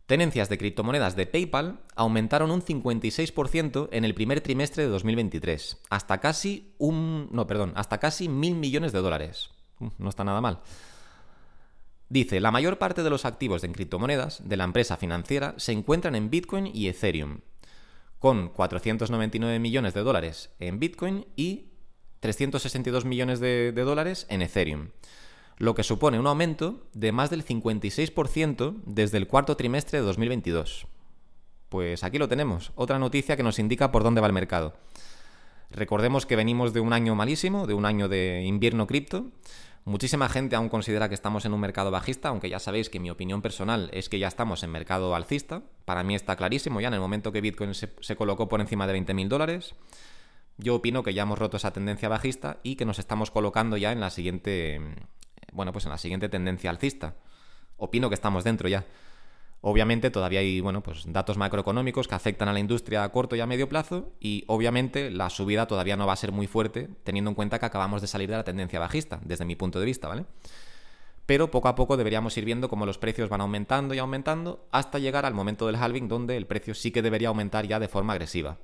Tenencias 0.06 0.48
de 0.48 0.56
criptomonedas 0.56 1.16
de 1.16 1.26
PayPal 1.26 1.80
aumentaron 1.96 2.50
un 2.50 2.62
56% 2.62 3.90
en 3.92 4.06
el 4.06 4.14
primer 4.14 4.40
trimestre 4.40 4.84
de 4.84 4.88
2023, 4.88 5.82
hasta 5.90 6.16
casi 6.18 6.72
un, 6.78 7.28
no, 7.30 7.46
perdón, 7.46 7.74
hasta 7.76 7.98
casi 7.98 8.30
mil 8.30 8.54
millones 8.54 8.92
de 8.92 9.00
dólares. 9.00 9.50
No 9.98 10.08
está 10.08 10.24
nada 10.24 10.40
mal. 10.40 10.62
Dice, 12.08 12.40
la 12.40 12.50
mayor 12.50 12.78
parte 12.78 13.02
de 13.02 13.10
los 13.10 13.24
activos 13.24 13.62
de 13.62 13.70
criptomonedas 13.70 14.48
de 14.48 14.56
la 14.56 14.64
empresa 14.64 14.96
financiera 14.96 15.54
se 15.58 15.72
encuentran 15.72 16.14
en 16.14 16.30
Bitcoin 16.30 16.66
y 16.66 16.88
Ethereum, 16.88 17.40
con 18.18 18.48
499 18.48 19.58
millones 19.58 19.94
de 19.94 20.02
dólares 20.02 20.50
en 20.58 20.78
Bitcoin 20.78 21.26
y 21.36 21.66
362 22.20 23.04
millones 23.04 23.40
de 23.40 23.72
dólares 23.72 24.26
en 24.28 24.42
Ethereum 24.42 24.88
lo 25.58 25.74
que 25.74 25.82
supone 25.82 26.18
un 26.18 26.26
aumento 26.26 26.86
de 26.94 27.12
más 27.12 27.30
del 27.30 27.44
56% 27.44 28.76
desde 28.86 29.18
el 29.18 29.26
cuarto 29.26 29.56
trimestre 29.56 29.98
de 29.98 30.06
2022. 30.06 30.86
Pues 31.68 32.04
aquí 32.04 32.18
lo 32.18 32.28
tenemos, 32.28 32.72
otra 32.76 32.98
noticia 32.98 33.36
que 33.36 33.42
nos 33.42 33.58
indica 33.58 33.92
por 33.92 34.04
dónde 34.04 34.20
va 34.20 34.28
el 34.28 34.32
mercado. 34.32 34.74
Recordemos 35.70 36.24
que 36.24 36.36
venimos 36.36 36.72
de 36.72 36.80
un 36.80 36.92
año 36.92 37.14
malísimo, 37.14 37.66
de 37.66 37.74
un 37.74 37.84
año 37.84 38.08
de 38.08 38.42
invierno 38.46 38.86
cripto. 38.86 39.26
Muchísima 39.88 40.28
gente 40.28 40.54
aún 40.54 40.68
considera 40.68 41.08
que 41.08 41.14
estamos 41.14 41.46
en 41.46 41.54
un 41.54 41.60
mercado 41.60 41.90
bajista, 41.90 42.28
aunque 42.28 42.50
ya 42.50 42.58
sabéis 42.58 42.90
que 42.90 43.00
mi 43.00 43.08
opinión 43.08 43.40
personal 43.40 43.88
es 43.94 44.10
que 44.10 44.18
ya 44.18 44.28
estamos 44.28 44.62
en 44.62 44.70
mercado 44.70 45.14
alcista. 45.14 45.62
Para 45.86 46.02
mí 46.02 46.14
está 46.14 46.36
clarísimo 46.36 46.82
ya 46.82 46.88
en 46.88 46.94
el 46.94 47.00
momento 47.00 47.32
que 47.32 47.40
Bitcoin 47.40 47.72
se, 47.72 48.16
colocó 48.16 48.50
por 48.50 48.60
encima 48.60 48.86
de 48.86 49.00
20.000 49.00 49.28
dólares. 49.28 49.74
Yo 50.58 50.74
opino 50.74 51.02
que 51.02 51.14
ya 51.14 51.22
hemos 51.22 51.38
roto 51.38 51.56
esa 51.56 51.72
tendencia 51.72 52.10
bajista 52.10 52.58
y 52.62 52.76
que 52.76 52.84
nos 52.84 52.98
estamos 52.98 53.30
colocando 53.30 53.78
ya 53.78 53.90
en 53.90 54.00
la 54.00 54.10
siguiente, 54.10 54.78
bueno, 55.54 55.72
pues 55.72 55.86
en 55.86 55.92
la 55.92 55.98
siguiente 55.98 56.28
tendencia 56.28 56.68
alcista. 56.68 57.14
Opino 57.78 58.10
que 58.10 58.14
estamos 58.14 58.44
dentro 58.44 58.68
ya. 58.68 58.84
Obviamente 59.60 60.10
todavía 60.10 60.40
hay 60.40 60.60
bueno, 60.60 60.82
pues 60.82 61.04
datos 61.08 61.36
macroeconómicos 61.36 62.06
que 62.06 62.14
afectan 62.14 62.48
a 62.48 62.52
la 62.52 62.60
industria 62.60 63.02
a 63.02 63.10
corto 63.10 63.34
y 63.34 63.40
a 63.40 63.46
medio 63.46 63.68
plazo 63.68 64.12
y 64.20 64.44
obviamente 64.46 65.10
la 65.10 65.30
subida 65.30 65.66
todavía 65.66 65.96
no 65.96 66.06
va 66.06 66.12
a 66.12 66.16
ser 66.16 66.30
muy 66.30 66.46
fuerte 66.46 66.88
teniendo 67.02 67.30
en 67.30 67.34
cuenta 67.34 67.58
que 67.58 67.66
acabamos 67.66 68.00
de 68.00 68.06
salir 68.06 68.30
de 68.30 68.36
la 68.36 68.44
tendencia 68.44 68.78
bajista, 68.78 69.20
desde 69.24 69.44
mi 69.44 69.56
punto 69.56 69.80
de 69.80 69.86
vista, 69.86 70.06
¿vale? 70.06 70.26
Pero 71.26 71.50
poco 71.50 71.68
a 71.68 71.74
poco 71.74 71.96
deberíamos 71.96 72.36
ir 72.38 72.44
viendo 72.44 72.68
cómo 72.68 72.86
los 72.86 72.98
precios 72.98 73.28
van 73.28 73.40
aumentando 73.40 73.94
y 73.94 73.98
aumentando 73.98 74.64
hasta 74.70 74.98
llegar 74.98 75.26
al 75.26 75.34
momento 75.34 75.66
del 75.66 75.76
halving 75.76 76.08
donde 76.08 76.36
el 76.36 76.46
precio 76.46 76.74
sí 76.74 76.90
que 76.90 77.02
debería 77.02 77.28
aumentar 77.28 77.66
ya 77.66 77.78
de 77.78 77.88
forma 77.88 78.14
agresiva. 78.14 78.56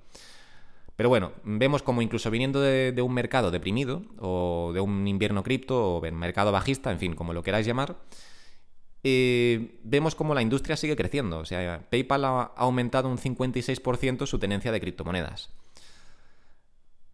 Pero 0.96 1.08
bueno, 1.08 1.32
vemos 1.42 1.82
como 1.82 2.02
incluso 2.02 2.30
viniendo 2.30 2.60
de, 2.60 2.94
un 3.02 3.12
mercado 3.12 3.50
deprimido 3.50 4.02
o 4.18 4.70
de 4.72 4.80
un 4.80 5.06
invierno 5.08 5.42
cripto 5.42 5.96
o 5.96 6.12
mercado 6.12 6.52
bajista, 6.52 6.92
en 6.92 7.00
fin, 7.00 7.14
como 7.14 7.32
lo 7.32 7.42
queráis 7.42 7.66
llamar, 7.66 7.96
eh, 9.06 9.78
vemos 9.84 10.14
como 10.14 10.34
la 10.34 10.40
industria 10.40 10.76
sigue 10.76 10.96
creciendo. 10.96 11.38
O 11.38 11.44
sea, 11.44 11.86
PayPal 11.90 12.24
ha 12.24 12.52
aumentado 12.56 13.08
un 13.08 13.18
56% 13.18 14.26
su 14.26 14.38
tenencia 14.38 14.72
de 14.72 14.80
criptomonedas. 14.80 15.50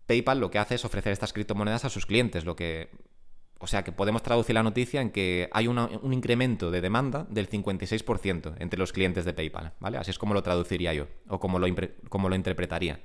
PayPal 0.07 0.39
lo 0.39 0.51
que 0.51 0.59
hace 0.59 0.77
es 0.77 0.85
ofrecer 0.85 1.13
estas 1.13 1.33
criptomonedas 1.33 1.85
a 1.85 1.91
sus 1.91 2.07
clientes, 2.07 2.45
lo 2.45 2.57
que... 2.57 2.91
O 3.63 3.67
sea, 3.67 3.85
que 3.85 3.93
podemos 3.93 4.23
traducir 4.23 4.55
la 4.55 4.63
noticia 4.63 5.03
en 5.03 5.11
que 5.11 5.51
hay 5.53 5.67
un 5.67 6.15
incremento 6.15 6.71
de 6.71 6.81
demanda 6.81 7.27
del 7.29 7.51
56% 7.51 8.55
entre 8.59 8.79
los 8.79 8.91
clientes 8.91 9.27
de 9.27 9.35
PayPal, 9.35 9.75
¿vale? 9.81 9.99
Así 9.99 10.11
es 10.11 10.19
como 10.19 10.33
lo 10.33 10.43
traduciría 10.43 10.95
yo, 10.95 11.09
o 11.29 11.39
como 11.39 11.59
lo, 11.59 11.67
como 12.09 12.31
lo 12.31 12.37
interpretaría. 12.37 13.01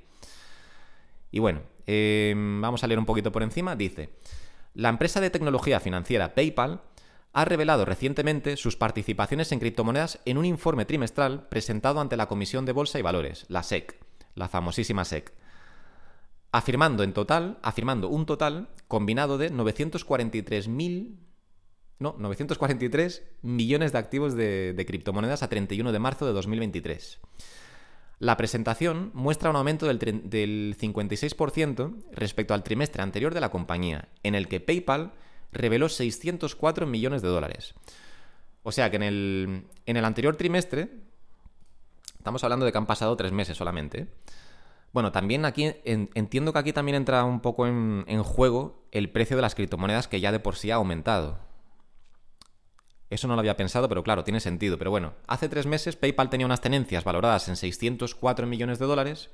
Y 1.30 1.40
bueno, 1.40 1.60
eh, 1.86 2.34
vamos 2.34 2.82
a 2.82 2.86
leer 2.86 2.98
un 2.98 3.04
poquito 3.04 3.30
por 3.32 3.42
encima. 3.42 3.76
Dice, 3.76 4.08
la 4.72 4.88
empresa 4.88 5.20
de 5.20 5.28
tecnología 5.28 5.78
financiera 5.78 6.34
PayPal 6.34 6.80
ha 7.36 7.44
revelado 7.44 7.84
recientemente 7.84 8.56
sus 8.56 8.76
participaciones 8.76 9.52
en 9.52 9.58
criptomonedas 9.60 10.20
en 10.24 10.38
un 10.38 10.46
informe 10.46 10.86
trimestral 10.86 11.46
presentado 11.50 12.00
ante 12.00 12.16
la 12.16 12.28
Comisión 12.28 12.64
de 12.64 12.72
Bolsa 12.72 12.98
y 12.98 13.02
Valores, 13.02 13.44
la 13.48 13.62
SEC, 13.62 13.94
la 14.34 14.48
famosísima 14.48 15.04
SEC, 15.04 15.34
afirmando 16.50 17.02
en 17.02 17.12
total, 17.12 17.58
afirmando 17.62 18.08
un 18.08 18.24
total 18.24 18.70
combinado 18.88 19.36
de 19.36 19.52
943.000 19.52 21.18
no, 21.98 22.16
943 22.18 23.22
millones 23.42 23.92
de 23.92 23.98
activos 23.98 24.34
de, 24.34 24.84
criptomonedas 24.86 25.42
a 25.42 25.50
31 25.50 25.92
de 25.92 25.98
marzo 25.98 26.24
de 26.24 26.32
2023. 26.32 27.20
La 28.18 28.38
presentación 28.38 29.10
muestra 29.12 29.50
un 29.50 29.56
aumento 29.56 29.86
del, 29.86 29.98
del 29.98 30.74
56% 30.80 31.96
respecto 32.12 32.54
al 32.54 32.62
trimestre 32.62 33.02
anterior 33.02 33.34
de 33.34 33.40
la 33.42 33.50
compañía, 33.50 34.08
en 34.22 34.34
el 34.34 34.48
que 34.48 34.60
PayPal 34.60 35.12
reveló 35.52 35.88
604 35.88 36.86
millones 36.86 37.22
de 37.22 37.28
dólares. 37.28 37.74
O 38.62 38.72
sea 38.72 38.90
que 38.90 38.96
en 38.96 39.02
el, 39.02 39.66
en 39.86 39.96
el 39.96 40.04
anterior 40.04 40.36
trimestre, 40.36 40.88
estamos 42.18 42.42
hablando 42.42 42.66
de 42.66 42.72
que 42.72 42.78
han 42.78 42.86
pasado 42.86 43.16
tres 43.16 43.32
meses 43.32 43.56
solamente. 43.56 44.08
Bueno, 44.92 45.12
también 45.12 45.44
aquí 45.44 45.74
entiendo 45.84 46.52
que 46.52 46.58
aquí 46.58 46.72
también 46.72 46.96
entra 46.96 47.22
un 47.24 47.40
poco 47.40 47.66
en, 47.66 48.22
juego 48.22 48.86
el 48.92 49.10
precio 49.10 49.36
de 49.36 49.42
las 49.42 49.54
criptomonedas 49.54 50.08
que 50.08 50.20
ya 50.20 50.32
de 50.32 50.40
por 50.40 50.56
sí 50.56 50.70
ha 50.70 50.76
aumentado. 50.76 51.38
Eso 53.10 53.28
no 53.28 53.34
lo 53.34 53.40
había 53.40 53.56
pensado, 53.56 53.88
pero 53.88 54.02
claro, 54.02 54.24
tiene 54.24 54.40
sentido. 54.40 54.78
Pero 54.78 54.90
bueno, 54.90 55.12
hace 55.26 55.48
tres 55.48 55.66
meses 55.66 55.96
PayPal 55.96 56.30
tenía 56.30 56.46
unas 56.46 56.62
tenencias 56.62 57.04
valoradas 57.04 57.46
en 57.48 57.56
604 57.56 58.46
millones 58.46 58.78
de 58.78 58.86
dólares 58.86 59.30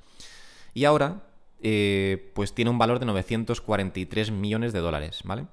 y 0.75 0.85
ahora 0.85 1.23
eh, 1.61 2.33
pues 2.35 2.55
tiene 2.55 2.71
un 2.71 2.79
valor 2.79 2.99
de 2.99 3.07
943 3.07 4.33
millones 4.33 4.73
de 4.73 4.81
dólares, 4.81 5.21
¿vale? 5.25 5.47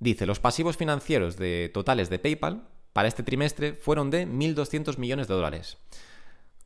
Dice, 0.00 0.26
los 0.26 0.40
pasivos 0.40 0.76
financieros 0.78 1.36
de 1.36 1.70
totales 1.72 2.10
de 2.10 2.18
PayPal 2.18 2.66
para 2.94 3.06
este 3.06 3.22
trimestre 3.22 3.74
fueron 3.74 4.10
de 4.10 4.26
1.200 4.26 4.96
millones 4.96 5.28
de 5.28 5.34
dólares, 5.34 5.76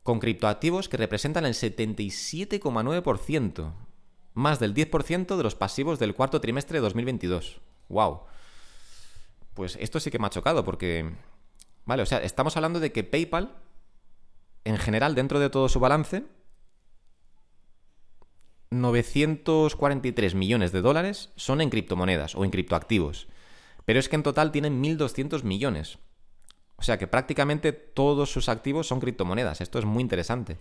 con 0.05 0.21
criptoactivos 0.21 0.89
que 0.89 0.97
representan 0.97 1.45
el 1.45 1.55
77,9%, 1.55 3.73
más 4.35 4.61
del 4.61 4.73
10% 4.73 5.37
de 5.37 5.43
los 5.43 5.57
pasivos 5.57 5.99
del 5.99 6.15
cuarto 6.15 6.41
trimestre 6.41 6.79
de 6.79 6.83
2022. 6.83 7.61
¡Wow! 7.89 8.21
Pues 9.55 9.77
esto 9.81 9.99
sí 9.99 10.13
que 10.13 10.21
me 10.21 10.27
ha 10.27 10.31
chocado 10.31 10.65
porque... 10.65 11.11
Vale, 11.87 12.03
o 12.03 12.07
sea, 12.07 12.19
estamos 12.19 12.57
hablando 12.57 12.81
de 12.81 12.93
que 12.93 13.05
PayPal, 13.05 13.57
en 14.65 14.79
general, 14.79 15.15
dentro 15.15 15.39
de 15.41 15.51
todo 15.51 15.69
su 15.69 15.81
balance, 15.81 16.25
943 18.81 20.35
millones 20.35 20.73
de 20.73 20.83
dólares 20.83 21.31
son 21.37 21.61
en 21.61 21.71
criptomonedas 21.71 22.35
o 22.35 22.45
en 22.45 22.51
criptoactivos. 22.51 23.29
Pero 23.85 23.99
es 23.99 24.09
que 24.09 24.17
en 24.17 24.23
total 24.23 24.53
tienen 24.53 24.83
1.200 24.83 25.43
millones. 25.43 25.99
O 26.77 26.83
sea 26.83 26.99
que 26.99 27.07
prácticamente 27.07 27.73
todos 27.73 28.31
sus 28.31 28.49
activos 28.49 28.87
son 28.87 29.01
criptomonedas. 29.01 29.61
Esto 29.61 29.79
es 29.79 29.85
muy 29.85 30.03
interesante. 30.03 30.59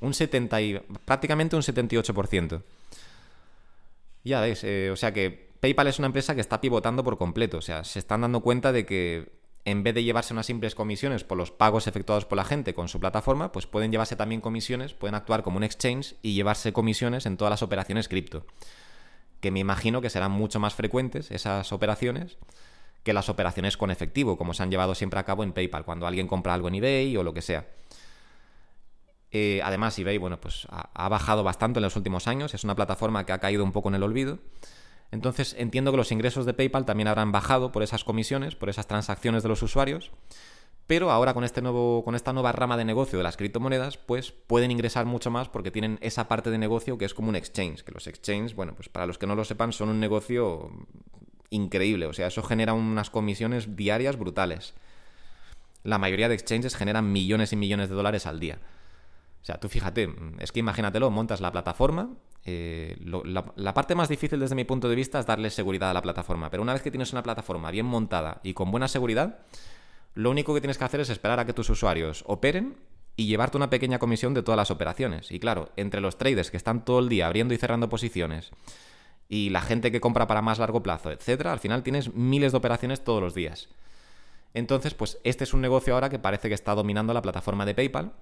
Un 0.00 0.14
70 0.14 0.60
y, 0.62 0.80
prácticamente 1.04 1.56
un 1.56 1.62
78%. 1.62 2.62
Ya 4.24 4.40
veis, 4.40 4.64
eh, 4.64 4.90
o 4.90 4.96
sea 4.96 5.12
que 5.12 5.50
PayPal 5.60 5.88
es 5.88 5.98
una 5.98 6.06
empresa 6.06 6.34
que 6.34 6.40
está 6.40 6.60
pivotando 6.60 7.04
por 7.04 7.18
completo. 7.18 7.58
O 7.58 7.62
sea, 7.62 7.84
se 7.84 7.98
están 7.98 8.22
dando 8.22 8.40
cuenta 8.40 8.72
de 8.72 8.86
que 8.86 9.39
en 9.64 9.82
vez 9.82 9.94
de 9.94 10.02
llevarse 10.02 10.32
unas 10.32 10.46
simples 10.46 10.74
comisiones 10.74 11.24
por 11.24 11.36
los 11.36 11.50
pagos 11.50 11.86
efectuados 11.86 12.24
por 12.24 12.36
la 12.36 12.44
gente 12.44 12.74
con 12.74 12.88
su 12.88 12.98
plataforma, 12.98 13.52
pues 13.52 13.66
pueden 13.66 13.90
llevarse 13.90 14.16
también 14.16 14.40
comisiones, 14.40 14.94
pueden 14.94 15.14
actuar 15.14 15.42
como 15.42 15.58
un 15.58 15.64
exchange 15.64 16.14
y 16.22 16.34
llevarse 16.34 16.72
comisiones 16.72 17.26
en 17.26 17.36
todas 17.36 17.50
las 17.50 17.62
operaciones 17.62 18.08
cripto. 18.08 18.46
Que 19.40 19.50
me 19.50 19.60
imagino 19.60 20.00
que 20.00 20.10
serán 20.10 20.32
mucho 20.32 20.60
más 20.60 20.74
frecuentes 20.74 21.30
esas 21.30 21.72
operaciones 21.72 22.38
que 23.02 23.12
las 23.12 23.28
operaciones 23.28 23.76
con 23.76 23.90
efectivo, 23.90 24.36
como 24.36 24.52
se 24.54 24.62
han 24.62 24.70
llevado 24.70 24.94
siempre 24.94 25.20
a 25.20 25.24
cabo 25.24 25.42
en 25.42 25.52
PayPal, 25.52 25.84
cuando 25.84 26.06
alguien 26.06 26.26
compra 26.26 26.54
algo 26.54 26.68
en 26.68 26.76
eBay 26.76 27.16
o 27.16 27.22
lo 27.22 27.32
que 27.32 27.42
sea. 27.42 27.66
Eh, 29.30 29.60
además, 29.64 29.98
eBay, 29.98 30.18
bueno, 30.18 30.40
pues 30.40 30.66
ha, 30.70 30.90
ha 30.92 31.08
bajado 31.08 31.42
bastante 31.42 31.78
en 31.78 31.84
los 31.84 31.96
últimos 31.96 32.26
años, 32.26 32.52
es 32.52 32.64
una 32.64 32.74
plataforma 32.74 33.24
que 33.24 33.32
ha 33.32 33.38
caído 33.38 33.64
un 33.64 33.72
poco 33.72 33.88
en 33.88 33.94
el 33.94 34.02
olvido. 34.02 34.38
Entonces 35.12 35.56
entiendo 35.58 35.90
que 35.90 35.96
los 35.96 36.12
ingresos 36.12 36.46
de 36.46 36.54
PayPal 36.54 36.84
también 36.84 37.08
habrán 37.08 37.32
bajado 37.32 37.72
por 37.72 37.82
esas 37.82 38.04
comisiones, 38.04 38.54
por 38.54 38.68
esas 38.68 38.86
transacciones 38.86 39.42
de 39.42 39.48
los 39.48 39.62
usuarios, 39.62 40.12
pero 40.86 41.10
ahora 41.10 41.34
con, 41.34 41.44
este 41.44 41.62
nuevo, 41.62 42.02
con 42.04 42.14
esta 42.14 42.32
nueva 42.32 42.52
rama 42.52 42.76
de 42.76 42.84
negocio 42.84 43.18
de 43.18 43.22
las 43.22 43.36
criptomonedas, 43.36 43.96
pues 43.96 44.32
pueden 44.32 44.70
ingresar 44.70 45.06
mucho 45.06 45.30
más 45.30 45.48
porque 45.48 45.70
tienen 45.70 45.98
esa 46.00 46.26
parte 46.26 46.50
de 46.50 46.58
negocio 46.58 46.98
que 46.98 47.04
es 47.04 47.14
como 47.14 47.28
un 47.28 47.36
exchange, 47.36 47.84
que 47.84 47.92
los 47.92 48.06
exchanges, 48.06 48.54
bueno, 48.54 48.74
pues 48.74 48.88
para 48.88 49.06
los 49.06 49.16
que 49.16 49.26
no 49.26 49.36
lo 49.36 49.44
sepan, 49.44 49.72
son 49.72 49.88
un 49.88 50.00
negocio 50.00 50.70
increíble, 51.50 52.06
o 52.06 52.12
sea, 52.12 52.28
eso 52.28 52.42
genera 52.42 52.72
unas 52.72 53.10
comisiones 53.10 53.76
diarias 53.76 54.16
brutales. 54.16 54.74
La 55.82 55.98
mayoría 55.98 56.28
de 56.28 56.34
exchanges 56.34 56.76
generan 56.76 57.12
millones 57.12 57.52
y 57.52 57.56
millones 57.56 57.88
de 57.88 57.94
dólares 57.94 58.26
al 58.26 58.40
día. 58.40 58.58
O 59.42 59.44
sea, 59.44 59.58
tú 59.58 59.68
fíjate, 59.68 60.12
es 60.38 60.52
que 60.52 60.60
imagínatelo, 60.60 61.10
montas 61.10 61.40
la 61.40 61.52
plataforma, 61.52 62.10
eh, 62.44 62.96
la, 63.00 63.74
parte 63.74 63.94
más 63.94 64.08
difícil 64.08 64.40
desde 64.40 64.54
mi 64.54 64.64
punto 64.64 64.88
de 64.88 64.96
vista 64.96 65.20
es 65.20 65.26
darle 65.26 65.50
seguridad 65.50 65.90
a 65.90 65.94
la 65.94 66.02
plataforma, 66.02 66.50
pero 66.50 66.62
una 66.62 66.72
vez 66.72 66.82
que 66.82 66.90
tienes 66.90 67.12
una 67.12 67.22
plataforma 67.22 67.70
bien 67.70 67.86
montada 67.86 68.40
y 68.42 68.54
con 68.54 68.70
buena 68.70 68.88
seguridad, 68.88 69.40
lo 70.14 70.30
único 70.30 70.54
que 70.54 70.60
tienes 70.60 70.78
que 70.78 70.84
hacer 70.84 71.00
es 71.00 71.10
esperar 71.10 71.38
a 71.38 71.44
que 71.44 71.52
tus 71.52 71.70
usuarios 71.70 72.24
operen 72.26 72.76
y 73.16 73.26
llevarte 73.26 73.56
una 73.56 73.70
pequeña 73.70 73.98
comisión 73.98 74.32
de 74.34 74.42
todas 74.42 74.56
las 74.56 74.70
operaciones. 74.70 75.30
Y 75.30 75.38
claro, 75.38 75.70
entre 75.76 76.00
los 76.00 76.16
traders 76.16 76.50
que 76.50 76.56
están 76.56 76.84
todo 76.84 77.00
el 77.00 77.08
día 77.08 77.26
abriendo 77.26 77.52
y 77.52 77.58
cerrando 77.58 77.88
posiciones 77.88 78.50
y 79.28 79.50
la 79.50 79.60
gente 79.60 79.92
que 79.92 80.00
compra 80.00 80.26
para 80.26 80.42
más 80.42 80.58
largo 80.58 80.82
plazo, 80.82 81.12
etcétera, 81.12 81.52
al 81.52 81.60
final 81.60 81.82
tienes 81.82 82.14
miles 82.14 82.52
de 82.52 82.58
operaciones 82.58 83.04
todos 83.04 83.22
los 83.22 83.34
días. 83.34 83.68
Entonces, 84.54 84.94
pues 84.94 85.18
este 85.22 85.44
es 85.44 85.54
un 85.54 85.60
negocio 85.60 85.94
ahora 85.94 86.08
que 86.08 86.18
parece 86.18 86.48
que 86.48 86.54
está 86.54 86.74
dominando 86.74 87.14
la 87.14 87.22
plataforma 87.22 87.64
de 87.64 87.74
PayPal 87.74 88.12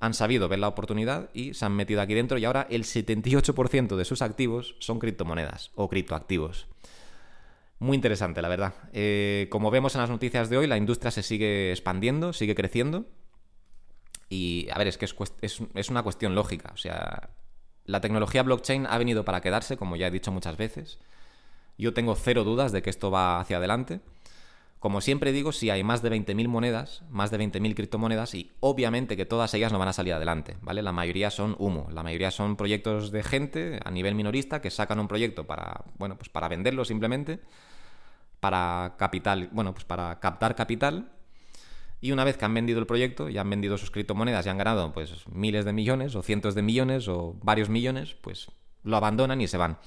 han 0.00 0.14
sabido 0.14 0.48
ver 0.48 0.58
la 0.58 0.68
oportunidad 0.68 1.30
y 1.32 1.54
se 1.54 1.64
han 1.64 1.74
metido 1.74 2.00
aquí 2.00 2.14
dentro 2.14 2.38
y 2.38 2.44
ahora 2.44 2.66
el 2.70 2.84
78% 2.84 3.96
de 3.96 4.04
sus 4.04 4.22
activos 4.22 4.76
son 4.78 4.98
criptomonedas 4.98 5.70
o 5.74 5.88
criptoactivos. 5.88 6.66
Muy 7.78 7.94
interesante, 7.94 8.40
la 8.40 8.48
verdad. 8.48 8.74
Eh, 8.92 9.48
como 9.50 9.70
vemos 9.70 9.94
en 9.94 10.00
las 10.00 10.10
noticias 10.10 10.48
de 10.48 10.56
hoy, 10.56 10.66
la 10.66 10.78
industria 10.78 11.10
se 11.10 11.22
sigue 11.22 11.70
expandiendo, 11.70 12.32
sigue 12.32 12.54
creciendo. 12.54 13.06
Y 14.28 14.68
a 14.72 14.78
ver, 14.78 14.88
es 14.88 14.98
que 14.98 15.04
es, 15.04 15.62
es 15.74 15.90
una 15.90 16.02
cuestión 16.02 16.34
lógica. 16.34 16.70
O 16.72 16.78
sea, 16.78 17.30
la 17.84 18.00
tecnología 18.00 18.42
blockchain 18.42 18.86
ha 18.86 18.98
venido 18.98 19.24
para 19.24 19.40
quedarse, 19.40 19.76
como 19.76 19.96
ya 19.96 20.06
he 20.06 20.10
dicho 20.10 20.32
muchas 20.32 20.56
veces. 20.56 20.98
Yo 21.78 21.92
tengo 21.92 22.14
cero 22.14 22.44
dudas 22.44 22.72
de 22.72 22.82
que 22.82 22.90
esto 22.90 23.10
va 23.10 23.40
hacia 23.40 23.58
adelante. 23.58 24.00
Como 24.86 25.00
siempre 25.00 25.32
digo, 25.32 25.50
si 25.50 25.68
hay 25.68 25.82
más 25.82 26.00
de 26.00 26.12
20.000 26.12 26.46
monedas, 26.46 27.02
más 27.10 27.32
de 27.32 27.40
20.000 27.40 27.74
criptomonedas, 27.74 28.34
y 28.34 28.52
obviamente 28.60 29.16
que 29.16 29.26
todas 29.26 29.52
ellas 29.52 29.72
no 29.72 29.80
van 29.80 29.88
a 29.88 29.92
salir 29.92 30.14
adelante, 30.14 30.58
¿vale? 30.60 30.80
La 30.80 30.92
mayoría 30.92 31.32
son 31.32 31.56
humo, 31.58 31.88
la 31.90 32.04
mayoría 32.04 32.30
son 32.30 32.54
proyectos 32.54 33.10
de 33.10 33.24
gente 33.24 33.80
a 33.84 33.90
nivel 33.90 34.14
minorista 34.14 34.60
que 34.60 34.70
sacan 34.70 35.00
un 35.00 35.08
proyecto 35.08 35.44
para, 35.44 35.86
bueno, 35.98 36.16
pues 36.16 36.28
para 36.28 36.46
venderlo 36.46 36.84
simplemente, 36.84 37.40
para 38.38 38.94
capital, 38.96 39.48
bueno, 39.50 39.74
pues 39.74 39.84
para 39.84 40.20
captar 40.20 40.54
capital, 40.54 41.10
y 42.00 42.12
una 42.12 42.22
vez 42.22 42.36
que 42.36 42.44
han 42.44 42.54
vendido 42.54 42.78
el 42.78 42.86
proyecto 42.86 43.28
y 43.28 43.38
han 43.38 43.50
vendido 43.50 43.78
sus 43.78 43.90
criptomonedas 43.90 44.46
y 44.46 44.50
han 44.50 44.58
ganado 44.58 44.92
pues 44.92 45.26
miles 45.26 45.64
de 45.64 45.72
millones 45.72 46.14
o 46.14 46.22
cientos 46.22 46.54
de 46.54 46.62
millones 46.62 47.08
o 47.08 47.34
varios 47.42 47.68
millones, 47.68 48.14
pues 48.20 48.52
lo 48.84 48.96
abandonan 48.96 49.40
y 49.40 49.48
se 49.48 49.56
van. 49.56 49.78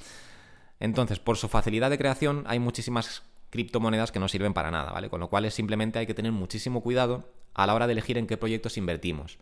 Entonces, 0.81 1.19
por 1.19 1.37
su 1.37 1.47
facilidad 1.47 1.89
de 1.89 1.97
creación, 1.97 2.43
hay 2.47 2.59
muchísimas 2.59 3.23
criptomonedas 3.49 4.11
que 4.11 4.19
no 4.19 4.27
sirven 4.27 4.53
para 4.53 4.71
nada, 4.71 4.91
¿vale? 4.91 5.09
Con 5.09 5.19
lo 5.19 5.29
cual 5.29 5.49
simplemente 5.51 5.99
hay 5.99 6.07
que 6.07 6.13
tener 6.13 6.31
muchísimo 6.31 6.81
cuidado 6.81 7.29
a 7.53 7.65
la 7.67 7.73
hora 7.73 7.87
de 7.87 7.93
elegir 7.93 8.17
en 8.17 8.27
qué 8.27 8.37
proyectos 8.37 8.77
invertimos. 8.77 9.39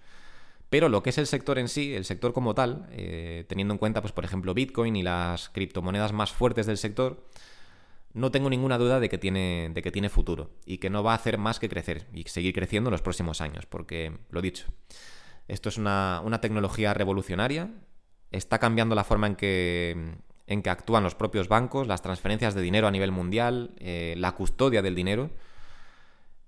Pero 0.69 0.89
lo 0.89 1.01
que 1.01 1.11
es 1.11 1.17
el 1.17 1.27
sector 1.27 1.59
en 1.59 1.69
sí, 1.69 1.93
el 1.93 2.05
sector 2.05 2.33
como 2.33 2.53
tal, 2.53 2.87
eh, 2.91 3.45
teniendo 3.47 3.73
en 3.73 3.77
cuenta, 3.77 4.01
pues, 4.01 4.11
por 4.11 4.25
ejemplo, 4.25 4.53
Bitcoin 4.53 4.95
y 4.95 5.03
las 5.03 5.49
criptomonedas 5.49 6.11
más 6.11 6.31
fuertes 6.31 6.65
del 6.65 6.77
sector, 6.77 7.25
no 8.13 8.31
tengo 8.31 8.49
ninguna 8.49 8.77
duda 8.77 8.99
de 8.99 9.09
que, 9.09 9.17
tiene, 9.17 9.69
de 9.73 9.81
que 9.81 9.91
tiene 9.91 10.09
futuro 10.09 10.49
y 10.65 10.79
que 10.79 10.89
no 10.89 11.03
va 11.03 11.13
a 11.13 11.15
hacer 11.15 11.37
más 11.37 11.59
que 11.59 11.69
crecer 11.69 12.07
y 12.13 12.23
seguir 12.23 12.53
creciendo 12.53 12.89
en 12.89 12.93
los 12.93 13.01
próximos 13.01 13.41
años, 13.41 13.65
porque, 13.65 14.17
lo 14.29 14.41
dicho, 14.41 14.67
esto 15.47 15.69
es 15.69 15.77
una, 15.77 16.21
una 16.25 16.41
tecnología 16.41 16.93
revolucionaria, 16.93 17.69
está 18.31 18.59
cambiando 18.59 18.95
la 18.95 19.03
forma 19.03 19.27
en 19.27 19.35
que 19.35 20.17
en 20.47 20.61
que 20.61 20.69
actúan 20.69 21.03
los 21.03 21.13
propios 21.13 21.49
bancos, 21.49 21.87
las 21.87 22.01
transferencias 22.01 22.55
de 22.55 22.61
dinero 22.61 22.87
a 22.87 22.91
nivel 22.91 23.11
mundial, 23.11 23.71
eh, 23.77 24.15
la 24.17 24.31
custodia 24.31 24.81
del 24.81 24.95
dinero. 24.95 25.29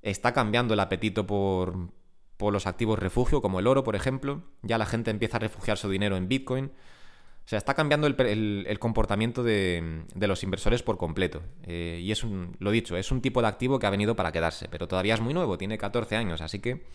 Está 0.02 0.34
cambiando 0.34 0.74
el 0.74 0.80
apetito 0.80 1.28
por, 1.28 1.92
los 2.40 2.66
activos 2.66 2.98
refugio, 2.98 3.42
como 3.42 3.60
el 3.60 3.68
oro, 3.68 3.84
por 3.84 3.98
ejemplo. 3.98 4.44
Ya 4.62 4.78
la 4.78 4.86
gente 4.86 5.12
empieza 5.12 5.38
a 5.38 5.42
refugiar 5.42 5.78
su 5.78 5.90
dinero 5.90 6.16
en 6.16 6.30
Bitcoin. 6.30 6.66
O 6.66 7.50
sea, 7.50 7.58
está 7.58 7.74
cambiando 7.74 8.08
el, 8.08 8.80
comportamiento 8.80 9.44
de, 9.44 10.06
los 10.16 10.44
inversores 10.44 10.82
por 10.82 10.98
completo. 10.98 11.42
Eh, 11.64 12.00
y 12.02 12.14
es 12.14 12.24
un, 12.24 12.56
lo 12.60 12.72
dicho, 12.72 12.96
es 12.96 13.12
un 13.12 13.22
tipo 13.22 13.42
de 13.42 13.50
activo 13.50 13.80
que 13.80 13.88
ha 13.88 13.90
venido 13.90 14.16
para 14.16 14.32
quedarse, 14.32 14.70
pero 14.70 14.88
todavía 14.88 15.16
es 15.16 15.20
muy 15.20 15.34
nuevo, 15.34 15.58
tiene 15.58 15.78
14 15.78 16.16
años, 16.16 16.42
así 16.42 16.60
que 16.60 16.86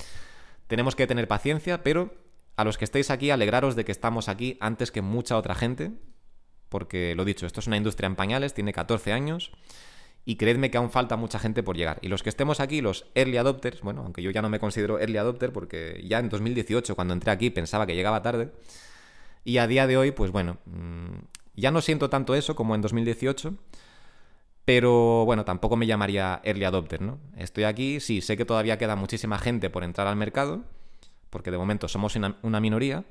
tenemos 0.69 0.95
que 0.95 1.09
tener 1.09 1.27
paciencia, 1.27 1.83
pero 1.83 2.15
a 2.57 2.65
los 2.65 2.79
que 2.79 2.85
estéis 2.85 3.11
aquí, 3.11 3.31
alegraros 3.31 3.75
de 3.75 3.85
que 3.85 3.91
estamos 3.91 4.29
aquí 4.29 4.57
antes 4.61 4.93
que 4.93 5.03
mucha 5.03 5.37
otra 5.37 5.57
gente, 5.57 5.91
porque 6.75 7.15
lo 7.15 7.25
dicho, 7.25 7.47
esto 7.47 7.61
es 7.61 7.69
una 7.69 7.77
industria 7.77 8.09
en 8.09 8.17
pañales, 8.17 8.53
tiene 8.53 8.73
14 8.73 9.13
años 9.13 9.53
y 10.25 10.35
creedme 10.35 10.73
que 10.73 10.77
aún 10.77 10.91
falta 10.91 11.17
mucha 11.17 11.39
gente 11.39 11.63
por 11.63 11.77
llegar. 11.77 12.01
Y 12.03 12.09
los 12.09 12.25
que 12.25 12.31
estemos 12.31 12.59
aquí, 12.59 12.81
los 12.81 13.07
early 13.15 13.37
adopters, 13.37 13.81
bueno, 13.81 14.03
aunque 14.03 14.23
yo 14.23 14.33
ya 14.33 14.43
no 14.43 14.49
me 14.49 14.59
considero 14.59 14.99
early 14.99 15.19
adopter 15.19 15.53
porque 15.53 16.03
ya 16.05 16.19
en 16.19 16.29
2018 16.29 16.97
cuando 16.97 17.15
entré 17.15 17.31
aquí 17.31 17.51
pensaba 17.51 17.87
que 17.87 17.95
llegaba 17.95 18.23
tarde 18.23 18.51
y 19.45 19.59
a 19.59 19.69
día 19.69 19.87
de 19.87 19.97
hoy, 19.97 20.11
pues 20.11 20.33
bueno, 20.33 20.59
mm, 20.67 21.15
ya 21.55 21.71
no 21.71 21.81
siento 21.81 22.11
tanto 22.11 22.35
eso 22.35 22.57
como 22.57 22.75
en 22.75 22.81
2018. 22.81 23.55
Pero 24.65 25.25
bueno, 25.27 25.45
tampoco 25.45 25.77
me 25.77 25.87
llamaría 25.87 26.41
early 26.43 26.65
adopter, 26.65 27.03
¿no? 27.03 27.21
Estoy 27.37 27.63
aquí, 27.63 28.01
sí, 28.01 28.21
sé 28.21 28.37
que 28.37 28.45
todavía 28.45 28.79
queda 28.79 28.97
muchísima 28.97 29.39
gente 29.39 29.71
por 29.71 29.85
entrar 29.85 30.09
al 30.09 30.17
mercado, 30.17 30.65
porque 31.31 31.53
de 31.53 31.59
momento 31.59 31.87
somos 31.87 32.17
una 32.17 32.61
minoría, 32.61 33.05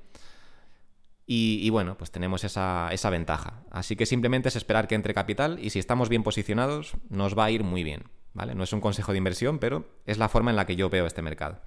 y, 1.25 1.69
bueno, 1.69 1.97
pues 1.97 2.11
tenemos 2.11 2.43
esa, 2.43 3.09
ventaja. 3.09 3.63
Así 3.71 3.95
que 3.95 4.05
simplemente 4.05 4.49
es 4.49 4.55
esperar 4.55 4.87
que 4.87 4.95
entre 4.95 5.13
capital 5.13 5.57
y 5.61 5.69
si 5.69 5.79
estamos 5.79 6.09
bien 6.09 6.23
posicionados, 6.23 6.93
nos 7.09 7.37
va 7.37 7.45
a 7.45 7.51
ir 7.51 7.63
muy 7.63 7.83
bien. 7.83 8.03
¿Vale? 8.33 8.55
No 8.55 8.63
es 8.63 8.73
un 8.73 8.81
consejo 8.81 9.11
de 9.11 9.19
inversión, 9.19 9.59
pero 9.59 9.85
es 10.05 10.17
la 10.17 10.27
forma 10.27 10.49
en 10.49 10.57
la 10.57 10.65
que 10.65 10.75
yo 10.75 10.89
veo 10.89 11.05
este 11.05 11.21
mercado. 11.21 11.59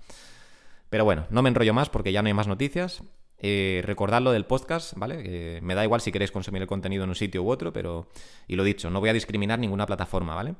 Pero 0.91 1.05
bueno, 1.05 1.27
no 1.31 1.43
me 1.43 1.49
enrollo 1.49 1.73
más 1.73 1.89
porque 1.91 2.13
ya 2.13 2.23
no 2.23 2.27
hay 2.27 2.35
más 2.35 2.49
noticias. 2.49 3.03
Eh, 3.39 3.83
recordad 3.85 4.21
lo 4.21 4.33
del 4.33 4.47
podcast, 4.47 4.95
¿vale? 4.97 5.61
me 5.63 5.75
da 5.75 5.85
igual 5.85 6.01
si 6.01 6.11
queréis 6.11 6.33
consumir 6.33 6.63
el 6.63 6.69
contenido 6.69 7.05
en 7.05 7.11
un 7.11 7.15
sitio 7.15 7.43
u 7.43 7.51
otro, 7.51 7.73
pero, 7.73 8.09
y 8.49 8.57
lo 8.57 8.65
dicho, 8.65 8.91
no 8.91 8.99
voy 8.99 9.11
a 9.11 9.13
discriminar 9.13 9.59
ninguna 9.59 9.87
plataforma, 9.87 10.35
¿vale? 10.35 10.55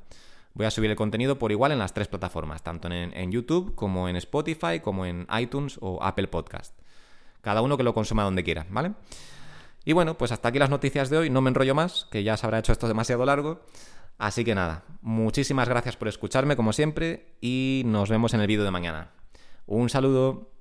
Voy 0.53 0.65
a 0.65 0.71
subir 0.71 0.89
el 0.89 0.95
contenido 0.95 1.37
por 1.37 1.51
igual 1.51 1.71
en 1.71 1.79
las 1.79 1.93
tres 1.93 2.07
plataformas, 2.07 2.63
tanto 2.63 2.87
en, 2.87 3.13
en 3.17 3.31
YouTube 3.31 3.75
como 3.75 4.07
en 4.07 4.15
Spotify, 4.15 4.79
como 4.81 5.05
en 5.05 5.27
iTunes 5.37 5.77
o 5.81 6.01
Apple 6.01 6.27
Podcast. 6.27 6.73
Cada 7.47 7.61
uno 7.61 7.77
que 7.77 7.83
lo 7.83 7.93
consuma 7.93 8.25
donde 8.25 8.43
quiera, 8.43 8.65
¿vale? 8.69 8.91
Y 9.85 9.93
bueno, 9.93 10.17
pues 10.17 10.33
hasta 10.33 10.49
aquí 10.49 10.59
las 10.59 10.69
noticias 10.69 11.09
de 11.09 11.17
hoy. 11.17 11.29
No 11.29 11.39
me 11.39 11.47
enrollo 11.47 11.73
más, 11.73 12.05
que 12.11 12.21
ya 12.21 12.35
se 12.35 12.45
habrá 12.45 12.59
hecho 12.59 12.73
esto 12.73 12.89
demasiado 12.89 13.25
largo. 13.25 13.61
Así 14.17 14.43
que 14.43 14.53
nada, 14.53 14.83
muchísimas 14.99 15.69
gracias 15.69 15.95
por 15.95 16.09
escucharme 16.09 16.57
como 16.57 16.73
siempre 16.73 17.37
y 17.39 17.83
nos 17.85 18.09
vemos 18.09 18.33
en 18.33 18.41
el 18.41 18.47
vídeo 18.47 18.65
de 18.65 18.71
mañana. 18.71 19.11
Un 19.65 19.87
saludo. 19.87 20.56